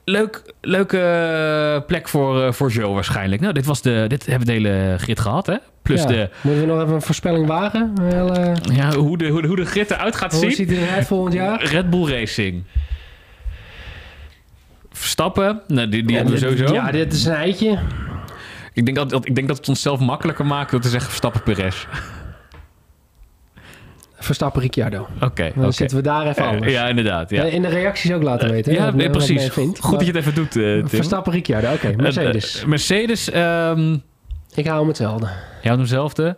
leuk, 0.06 0.54
leuke 0.62 1.00
eh, 1.00 1.86
plek 1.88 2.08
voor, 2.08 2.44
eh, 2.46 2.52
voor 2.52 2.72
Joe 2.72 2.94
waarschijnlijk. 2.94 3.42
Nou, 3.42 3.54
dit, 3.54 3.66
was 3.66 3.82
de, 3.82 4.06
dit 4.08 4.26
hebben 4.26 4.48
we 4.48 4.54
de 4.54 4.60
hele 4.70 4.96
grid 4.98 5.20
gehad, 5.20 5.46
hè? 5.46 5.56
Plus 5.82 6.02
Ja. 6.02 6.08
de, 6.08 6.30
Moeten 6.42 6.62
we 6.62 6.68
nog 6.68 6.82
even 6.82 6.94
een 6.94 7.02
voorspelling 7.02 7.48
wagen? 7.48 7.94
Wel, 8.10 8.36
eh, 8.36 8.54
ja, 8.76 8.94
hoe, 8.96 9.18
de, 9.18 9.28
hoe, 9.28 9.42
de, 9.42 9.48
hoe 9.48 9.56
de 9.56 9.66
grid 9.66 9.92
eruit 9.92 10.16
gaat 10.16 10.32
hoe 10.32 10.42
zien. 10.42 10.52
ziet 10.52 10.70
het 10.70 10.78
eruit 10.80 11.08
volgend 11.08 11.34
jaar? 11.34 11.64
Red 11.64 11.90
Bull 11.90 12.10
Racing. 12.12 12.64
Verstappen, 14.98 15.62
nou, 15.68 15.90
die, 15.90 16.04
die 16.04 16.16
hebben 16.16 16.34
we 16.34 16.40
sowieso. 16.40 16.74
Ja, 16.74 16.92
dit 16.92 17.14
is 17.14 17.26
een 17.26 17.34
eitje. 17.34 17.80
ik, 18.74 18.86
denk 18.86 18.98
dat, 18.98 19.10
dat, 19.10 19.26
ik 19.26 19.36
denk 19.36 19.48
dat 19.48 19.58
het 19.58 19.70
onszelf 19.70 20.00
makkelijker 20.00 20.46
maakt 20.46 20.72
door 20.72 20.80
te 20.80 20.90
zeggen 20.90 21.10
Verstappen 21.10 21.44
Perez. 21.44 21.86
Verstappen 24.18 24.62
Ricciardo. 24.62 25.08
Oké, 25.22 25.52
Dan 25.56 25.74
zitten 25.74 25.98
we 25.98 26.04
daar 26.04 26.28
even 26.28 26.44
Eh, 26.44 26.50
anders. 26.50 26.72
Ja, 26.72 26.88
inderdaad. 26.88 27.30
Ja. 27.30 27.44
Eh, 27.44 27.54
In 27.54 27.62
de 27.62 27.68
reacties 27.68 28.12
ook 28.14 28.24
laten 28.24 28.52
weten. 28.52 28.74
hè, 28.76 28.84
ja, 28.86 28.92
nee, 28.92 29.10
precies. 29.10 29.48
vindt. 29.50 29.80
Goed 29.80 29.92
dat 29.92 30.02
je 30.02 30.08
het 30.08 30.16
even 30.16 30.34
doet, 30.36 30.56
eh, 30.56 30.64
Tim. 30.64 30.88
Verstappen 30.90 31.32
Ricciardo, 31.34 31.72
oké. 31.74 31.94
Mercedes. 31.96 32.56
Eh, 32.56 32.62
eh, 32.62 32.68
Mercedes, 32.68 33.30
ehm 33.32 33.94
ik 34.56 34.66
hou 34.68 34.78
hem 34.80 34.88
hetzelfde. 34.88 35.28
ja, 35.62 35.76
dezelfde. 35.76 36.38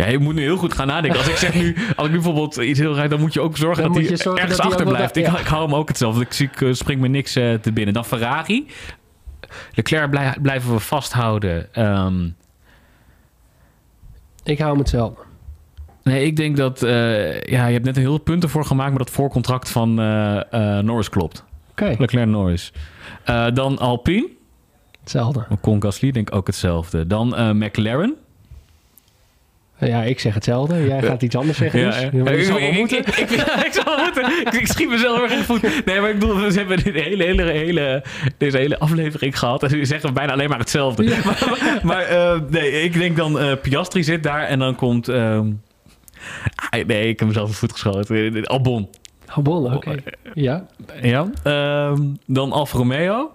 Ja, 0.00 0.06
je 0.06 0.18
moet 0.18 0.34
nu 0.34 0.42
heel 0.42 0.56
goed 0.56 0.74
gaan 0.74 0.86
nadenken. 0.86 1.18
Als 1.18 1.28
ik 1.28 1.36
zeg 1.36 1.54
nu, 1.54 1.76
als 1.96 2.06
ik 2.06 2.12
nu 2.12 2.18
bijvoorbeeld 2.20 2.56
iets 2.56 2.78
heel 2.78 2.94
rijd, 2.94 3.10
dan 3.10 3.20
moet 3.20 3.32
je 3.32 3.40
ook 3.40 3.56
zorgen 3.56 3.82
Dan 3.82 3.92
dat 3.92 4.06
hij 4.06 4.16
zorgen 4.16 4.42
ergens 4.42 4.60
achterblijft. 4.60 5.14
daar- 5.14 5.24
Ik, 5.34 5.38
ik 5.40 5.46
hou 5.46 5.64
hem 5.64 5.74
ook 5.74 5.88
hetzelfde. 5.88 6.20
Ik, 6.20 6.32
zie, 6.32 6.48
ik 6.52 6.60
eh, 6.60 6.72
spring 6.72 7.00
me 7.00 7.08
niks 7.08 7.36
eh, 7.36 7.54
te 7.54 7.72
binnen. 7.72 7.94
Dan 7.94 8.04
Ferrari. 8.04 8.66
Leclerc 9.74 10.10
blij- 10.10 10.36
blijven 10.42 10.72
we 10.72 10.78
vasthouden. 10.80 11.74
Ehm, 11.74 12.28
Ik 14.44 14.58
hou 14.58 14.70
hem 14.70 14.78
hetzelfde. 14.78 15.20
nee, 16.02 16.24
ik 16.24 16.36
denk 16.36 16.56
dat... 16.56 16.82
eh, 16.82 17.40
ja, 17.42 17.66
je 17.66 17.72
hebt 17.72 17.84
net 17.84 17.96
een 17.96 18.02
heel 18.02 18.18
punten 18.18 18.48
voor 18.48 18.64
gemaakt... 18.64 18.90
maar 18.90 18.98
dat 18.98 19.10
voorcontract 19.10 19.70
van 19.70 19.94
Norris 20.84 21.08
klopt. 21.08 21.44
Oké, 21.70 21.94
Leclerc 21.98 22.28
Norris. 22.28 22.72
Dan 23.52 23.78
Alpine. 23.78 24.28
hetzelfde. 25.00 25.46
Con 25.60 25.82
Gasly 25.82 26.10
denk 26.10 26.28
ik 26.28 26.34
ook 26.34 26.46
hetzelfde. 26.46 27.06
Dan 27.06 27.56
McLaren. 27.58 28.14
Ja, 29.80 30.02
ik 30.02 30.20
zeg 30.20 30.34
hetzelfde. 30.34 30.86
Jij 30.86 31.02
gaat 31.02 31.22
iets 31.22 31.36
anders 31.36 31.58
zeggen. 31.58 31.80
dus. 31.80 32.00
ja. 32.00 32.30
Je 32.30 32.44
zal 32.44 32.58
wel 32.58 32.68
ik, 32.68 32.78
moeten. 32.78 32.98
Ik, 32.98 33.06
ik, 33.06 33.30
ik, 33.30 33.40
ik 33.66 33.72
zal 33.84 33.98
moeten. 34.04 34.60
Ik, 34.60 34.66
schiet 34.66 34.88
mezelf 34.88 35.22
erg 35.22 35.32
in 35.32 35.38
de 35.38 35.44
voet. 35.44 35.84
Nee, 35.84 36.00
maar 36.00 36.10
ik 36.10 36.18
bedoel, 36.18 36.36
we 36.36 36.52
hebben 36.52 36.84
dit 36.84 36.94
hele, 36.94 37.24
hele, 37.24 37.42
hele, 37.42 38.04
deze 38.38 38.56
hele 38.56 38.78
aflevering 38.78 39.38
gehad. 39.38 39.62
En 39.62 39.70
we 39.70 39.84
zeggen 39.84 40.14
bijna 40.14 40.32
alleen 40.32 40.48
maar 40.48 40.58
hetzelfde. 40.58 41.18
Maar, 41.24 41.80
maar 41.82 42.02
eh, 42.02 42.40
nee, 42.48 42.82
ik 42.82 42.92
denk 42.92 43.16
dan 43.16 43.40
eh, 43.40 43.52
Piastri 43.62 44.02
zit 44.02 44.22
daar 44.22 44.42
en 44.42 44.58
dan 44.58 44.74
komt... 44.74 45.08
ehm, 45.08 45.52
ah, 46.70 46.86
nee, 46.86 47.08
ik 47.08 47.18
heb 47.18 47.28
mezelf 47.28 47.46
in 47.46 47.52
de 47.52 47.58
voet 47.58 47.72
geschoten. 47.72 48.44
Albon. 48.46 48.88
Oh, 49.36 49.44
bon, 49.44 49.74
oké. 49.74 49.94
Ja. 50.34 50.66
Ja. 51.02 51.30
Ehm, 51.42 52.02
dan 52.26 52.52
Alfa 52.52 52.78
Romeo. 52.78 53.30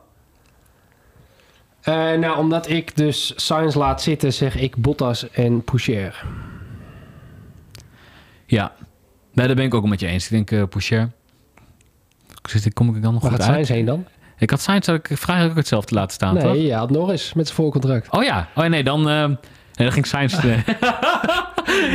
Eh, 1.86 1.94
nou, 2.14 2.38
omdat 2.38 2.70
ik 2.70 2.96
dus 2.98 3.34
Sainz 3.36 3.76
laat 3.76 4.02
zitten, 4.02 4.34
zeg 4.34 4.56
ik 4.58 4.76
Bottas 4.76 5.30
en 5.30 5.64
Poucher. 5.64 6.24
Ja. 8.46 8.72
Nee, 9.34 9.48
daar 9.48 9.56
ben 9.56 9.66
ik 9.66 9.74
ook 9.74 9.86
met 9.88 10.00
je 10.00 10.08
eens. 10.08 10.24
Ik 10.24 10.32
denk 10.32 10.52
uh, 10.52 10.64
Poucher. 10.70 11.10
Kom 12.74 12.96
ik 12.96 13.02
dan 13.02 13.14
nog 13.14 13.22
Waar 13.22 13.32
goed 13.32 13.44
gaat 13.44 13.56
uit? 13.56 13.68
Heen 13.68 13.86
dan? 13.86 14.06
Ik 14.38 14.50
had 14.50 14.62
Sainz 14.62 14.88
had 14.88 14.96
ik 14.96 15.18
vraag 15.18 15.50
ook 15.50 15.56
hetzelfde 15.56 15.96
laten 15.96 16.14
staan, 16.14 16.38
toch? 16.40 16.52
Nee, 16.54 16.66
je 16.66 16.74
had 16.74 16.90
Norris 16.90 17.34
met 17.34 17.46
zijn 17.46 17.58
voorcontract. 17.60 18.12
Oh 18.12 18.24
ja. 18.24 18.48
Oh 18.56 18.66
nee, 18.66 18.84
dan, 18.84 19.10
eh, 19.10 19.26
nee, 19.26 19.38
dan 19.76 19.92
ging 19.92 20.06
Sainz... 20.08 20.34
eh, 20.34 20.42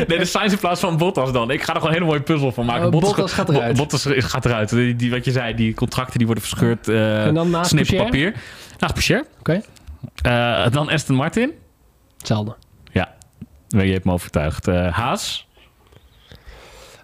nee, 0.09 0.19
de 0.19 0.25
Sainz 0.25 0.53
in 0.53 0.59
plaats 0.59 0.81
van 0.81 0.97
Bottas 0.97 1.33
dan. 1.33 1.51
Ik 1.51 1.63
ga 1.63 1.69
er 1.75 1.81
gewoon 1.81 1.89
een 1.89 1.95
hele 2.01 2.11
mooie 2.11 2.23
puzzel 2.23 2.53
van 2.53 2.67
maken. 2.67 2.85
Oh, 2.85 2.91
Bottas 2.91 3.33
gaat 3.33 3.49
eruit. 3.49 3.73
Bo- 3.77 3.79
Bottas 3.79 4.07
gaat 4.09 4.45
eruit. 4.45 4.69
Die, 4.69 4.97
die, 4.97 5.11
wat 5.11 5.25
je 5.25 5.31
zei, 5.33 5.55
die 5.55 5.75
contracten 5.75 6.17
die 6.19 6.27
worden 6.27 6.45
verscheurd. 6.45 6.89
eh 6.89 7.27
En 7.27 7.35
dan 7.35 7.51
naast 7.51 7.71
snippen 7.71 7.97
Poucher? 7.97 8.11
papier. 8.31 8.43
Naast 8.79 8.93
Poucher. 8.93 9.25
Oké. 9.39 9.61
Eh, 10.23 10.71
dan 10.71 10.91
Aston 10.91 11.17
Martin. 11.17 11.53
Hetzelfde. 12.17 12.57
Ja, 12.93 13.15
je 13.69 13.93
hebt 13.93 14.05
me 14.05 14.13
overtuigd. 14.13 14.69
Eh, 14.69 14.93
Haas. 14.93 15.49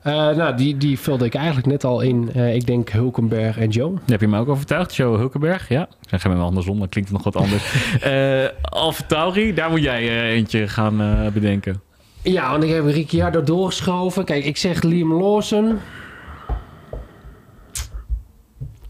Eh, 0.03 0.13
nou, 0.13 0.57
die, 0.57 0.77
die 0.77 0.99
vulde 0.99 1.25
ik 1.25 1.35
eigenlijk 1.35 1.67
net 1.67 1.85
al 1.85 2.01
in. 2.01 2.37
Ik 2.37 2.67
denk 2.67 2.89
Hulkenberg 2.89 3.59
en 3.59 3.69
Joe. 3.69 3.95
Heb 4.07 4.21
je 4.21 4.29
me 4.29 4.39
ook 4.39 4.49
overtuigd. 4.49 4.95
Joe 4.97 5.17
Hulkenberg, 5.17 5.69
ja. 5.69 5.83
Ik 5.83 6.09
zeg 6.09 6.23
hem 6.23 6.37
wel 6.37 6.45
andersom, 6.45 6.79
dan 6.79 6.89
klinkt 6.89 7.11
het 7.11 7.25
nog 7.25 7.35
wat 7.35 7.43
anders. 7.43 7.93
Alfa 8.63 9.05
Tauri, 9.07 9.55
daar 9.55 9.71
moet 9.71 9.83
jij 9.83 10.31
eentje 10.31 10.69
gaan 10.69 11.31
bedenken. 11.33 11.81
Ja, 12.23 12.51
want 12.51 12.63
ik 12.63 12.71
heb 12.71 12.85
Ricciardo 12.85 13.43
doorgeschoven. 13.43 14.25
Kijk, 14.25 14.45
ik 14.45 14.57
zeg 14.57 14.83
Liam 14.83 15.13
Lawson. 15.13 15.79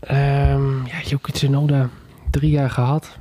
Ehm 0.00 0.86
ja, 0.86 1.00
Yuki 1.04 1.32
Tsunoda. 1.32 1.88
Drie 2.30 2.50
jaar 2.50 2.70
gehad. 2.70 3.18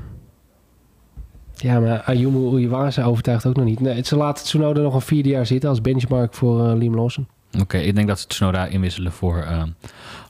Ja, 1.56 1.80
maar 1.80 2.02
Ayumu 2.02 2.60
Iwasa 2.62 3.04
overtuigt 3.04 3.46
ook 3.46 3.56
nog 3.56 3.66
niet. 3.66 3.80
Nee, 3.80 4.04
ze 4.06 4.16
laten 4.16 4.44
Tsunoda 4.46 4.82
nog 4.82 4.94
een 4.94 5.02
vierde 5.02 5.30
jaar 5.30 5.46
zitten 5.46 5.70
als 5.70 5.82
benchmark 5.82 6.34
voor 6.34 6.70
eh, 6.70 6.76
Liam 6.78 6.96
Lawson. 6.96 7.28
Oké, 7.60 7.78
ik 7.78 7.96
denk 7.96 8.08
dat 8.08 8.20
ze 8.20 8.28
Tsunoda 8.28 8.66
inwisselen 8.66 9.12
voor 9.12 9.38
uh, 9.50 9.64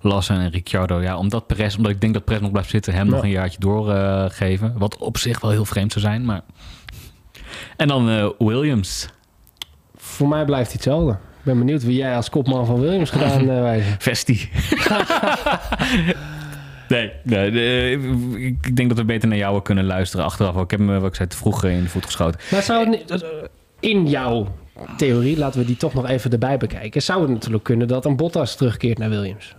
Lawson 0.01 0.37
en 0.37 0.49
Ricciardo. 0.49 1.01
Ja, 1.01 1.17
omdat, 1.17 1.47
Perez, 1.47 1.75
omdat 1.75 1.91
ik 1.91 2.01
denk 2.01 2.13
dat 2.13 2.23
Perez 2.25 2.41
nog 2.41 2.51
blijft 2.51 2.69
zitten, 2.69 2.93
hem 2.93 3.05
Ja. 3.07 3.11
nog 3.13 3.23
een 3.23 3.29
jaartje 3.29 3.59
doorgeven. 3.59 4.73
wat 4.77 4.97
op 4.97 5.17
zich 5.17 5.41
wel 5.41 5.51
heel 5.51 5.65
vreemd 5.65 5.91
zou 5.91 6.05
zijn, 6.05 6.25
maar... 6.25 6.41
En 7.77 7.87
dan 7.87 8.09
eh, 8.09 8.29
Williams. 8.37 9.07
Voor 9.95 10.27
mij 10.27 10.45
blijft 10.45 10.65
hij 10.71 10.75
hetzelfde. 10.75 11.11
Ik 11.11 11.43
ben 11.51 11.57
benieuwd 11.57 11.83
wie 11.83 11.95
jij 11.97 12.15
als 12.15 12.29
kopman 12.29 12.65
van 12.65 12.79
Williams 12.79 13.09
gedaan 13.09 13.39
eh 13.49 13.61
wijzen. 13.61 13.95
Vesti. 13.99 14.49
Nee, 16.87 17.11
nee, 17.23 17.51
nee, 17.51 17.91
ik 18.61 18.75
denk 18.75 18.89
dat 18.89 18.97
we 18.97 19.05
beter 19.05 19.27
naar 19.29 19.37
jou 19.37 19.61
kunnen 19.61 19.85
luisteren 19.85 20.25
achteraf. 20.25 20.55
Ik 20.55 20.71
heb 20.71 20.79
hem, 20.79 20.99
wat 20.99 21.09
ik 21.09 21.15
zei, 21.15 21.27
te 21.29 21.37
vroeg 21.37 21.63
in 21.63 21.83
de 21.83 21.89
voet 21.89 22.05
geschoten. 22.05 22.39
Maar 22.51 22.61
zou 22.61 22.79
het 22.79 22.89
niet, 22.89 23.21
eh, 23.21 23.29
in 23.79 24.07
jouw 24.07 24.47
theorie, 24.97 25.37
laten 25.37 25.59
we 25.59 25.65
die 25.65 25.77
toch 25.77 25.93
nog 25.93 26.07
even 26.07 26.31
erbij 26.31 26.57
bekijken, 26.57 27.01
zou 27.01 27.21
het 27.21 27.29
natuurlijk 27.29 27.63
kunnen 27.63 27.87
dat 27.87 28.05
een 28.05 28.15
Bottas 28.15 28.55
terugkeert 28.55 28.97
naar 28.97 29.09
Williams? 29.09 29.55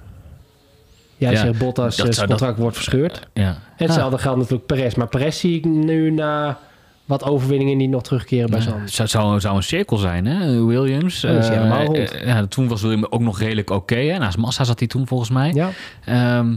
Jij 1.16 1.30
Ja, 1.32 1.36
zegt 1.38 1.58
Bottas 1.58 1.96
dat 1.96 2.06
eh, 2.06 2.12
zou 2.12 2.28
contract 2.28 2.58
wordt 2.58 2.76
verscheurd. 2.76 3.28
Ja. 3.32 3.48
En 3.76 3.86
hetzelfde 3.86 4.18
geldt 4.18 4.38
natuurlijk 4.38 4.66
Perez. 4.66 4.94
Maar 4.94 5.08
Perez 5.08 5.38
zie 5.38 5.56
ik 5.56 5.64
nu 5.64 6.10
na 6.10 6.58
wat 7.04 7.24
overwinningen 7.24 7.76
niet 7.76 7.90
nog 7.90 8.02
terugkeren 8.02 8.50
bij 8.50 8.58
Ja, 8.58 8.64
zo'n... 8.64 8.80
zou, 8.84 9.08
zou, 9.08 9.40
zou 9.40 9.56
een 9.56 9.62
cirkel 9.62 9.96
zijn, 9.96 10.26
hè? 10.26 10.64
Williams. 10.64 11.20
Ja, 11.20 11.32
dat 11.32 11.42
is 11.42 11.48
eh, 11.48 12.20
eh, 12.20 12.26
ja, 12.26 12.46
toen 12.46 12.68
was 12.68 12.82
Williams 12.82 13.10
ook 13.10 13.20
nog 13.20 13.38
redelijk 13.38 13.70
oké. 13.70 13.96
hè? 13.96 14.18
Naast 14.18 14.36
Massa 14.38 14.64
zat 14.64 14.78
hij 14.78 14.88
toen 14.88 15.06
volgens 15.06 15.30
mij. 15.30 15.52
Ja, 15.52 15.70
Ehm 16.04 16.54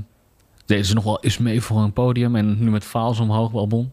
deze 0.70 0.90
is 0.90 0.94
nog 0.94 1.04
wel 1.04 1.20
eens 1.22 1.38
mee 1.38 1.62
voor 1.62 1.78
een 1.78 1.94
podium. 1.94 2.36
En 2.36 2.58
nu 2.60 2.70
met 2.70 2.84
faals 2.84 3.20
omhoog, 3.20 3.54
Albon. 3.54 3.92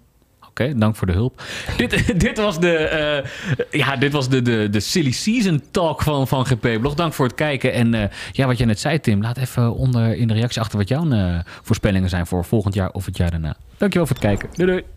Oké, 0.48 0.74
dank 0.76 0.96
voor 0.96 1.06
de 1.06 1.12
hulp. 1.12 1.42
dit, 1.76 2.20
dit 2.20 2.38
was 2.38 2.60
de, 2.60 2.76
eh, 2.76 3.30
ja, 3.70 3.96
dit 3.96 4.12
was 4.12 4.28
de, 4.28 4.42
de, 4.42 4.68
de 4.70 4.80
silly 4.80 5.10
season 5.10 5.62
talk 5.70 6.02
van, 6.02 6.28
van 6.28 6.46
GP 6.46 6.80
Blog. 6.80 6.94
Dank 6.94 7.12
voor 7.12 7.26
het 7.26 7.34
kijken. 7.34 7.72
En 7.72 7.94
eh, 7.94 8.08
ja, 8.32 8.46
wat 8.46 8.58
je 8.58 8.64
net 8.64 8.80
zei, 8.80 9.00
Tim. 9.00 9.22
Laat 9.22 9.36
even 9.36 9.74
onder 9.74 10.16
in 10.16 10.28
de 10.28 10.34
reactie 10.34 10.60
achter 10.60 10.78
wat 10.78 10.88
jouw 10.88 11.10
eh, 11.10 11.38
voorspellingen 11.62 12.08
zijn 12.08 12.26
voor 12.26 12.44
volgend 12.44 12.74
jaar 12.74 12.90
of 12.90 13.06
het 13.06 13.16
jaar 13.16 13.30
daarna. 13.30 13.56
Dankjewel 13.76 14.06
voor 14.06 14.16
het 14.16 14.24
kijken. 14.24 14.48
Doei 14.54 14.70
doei. 14.70 14.95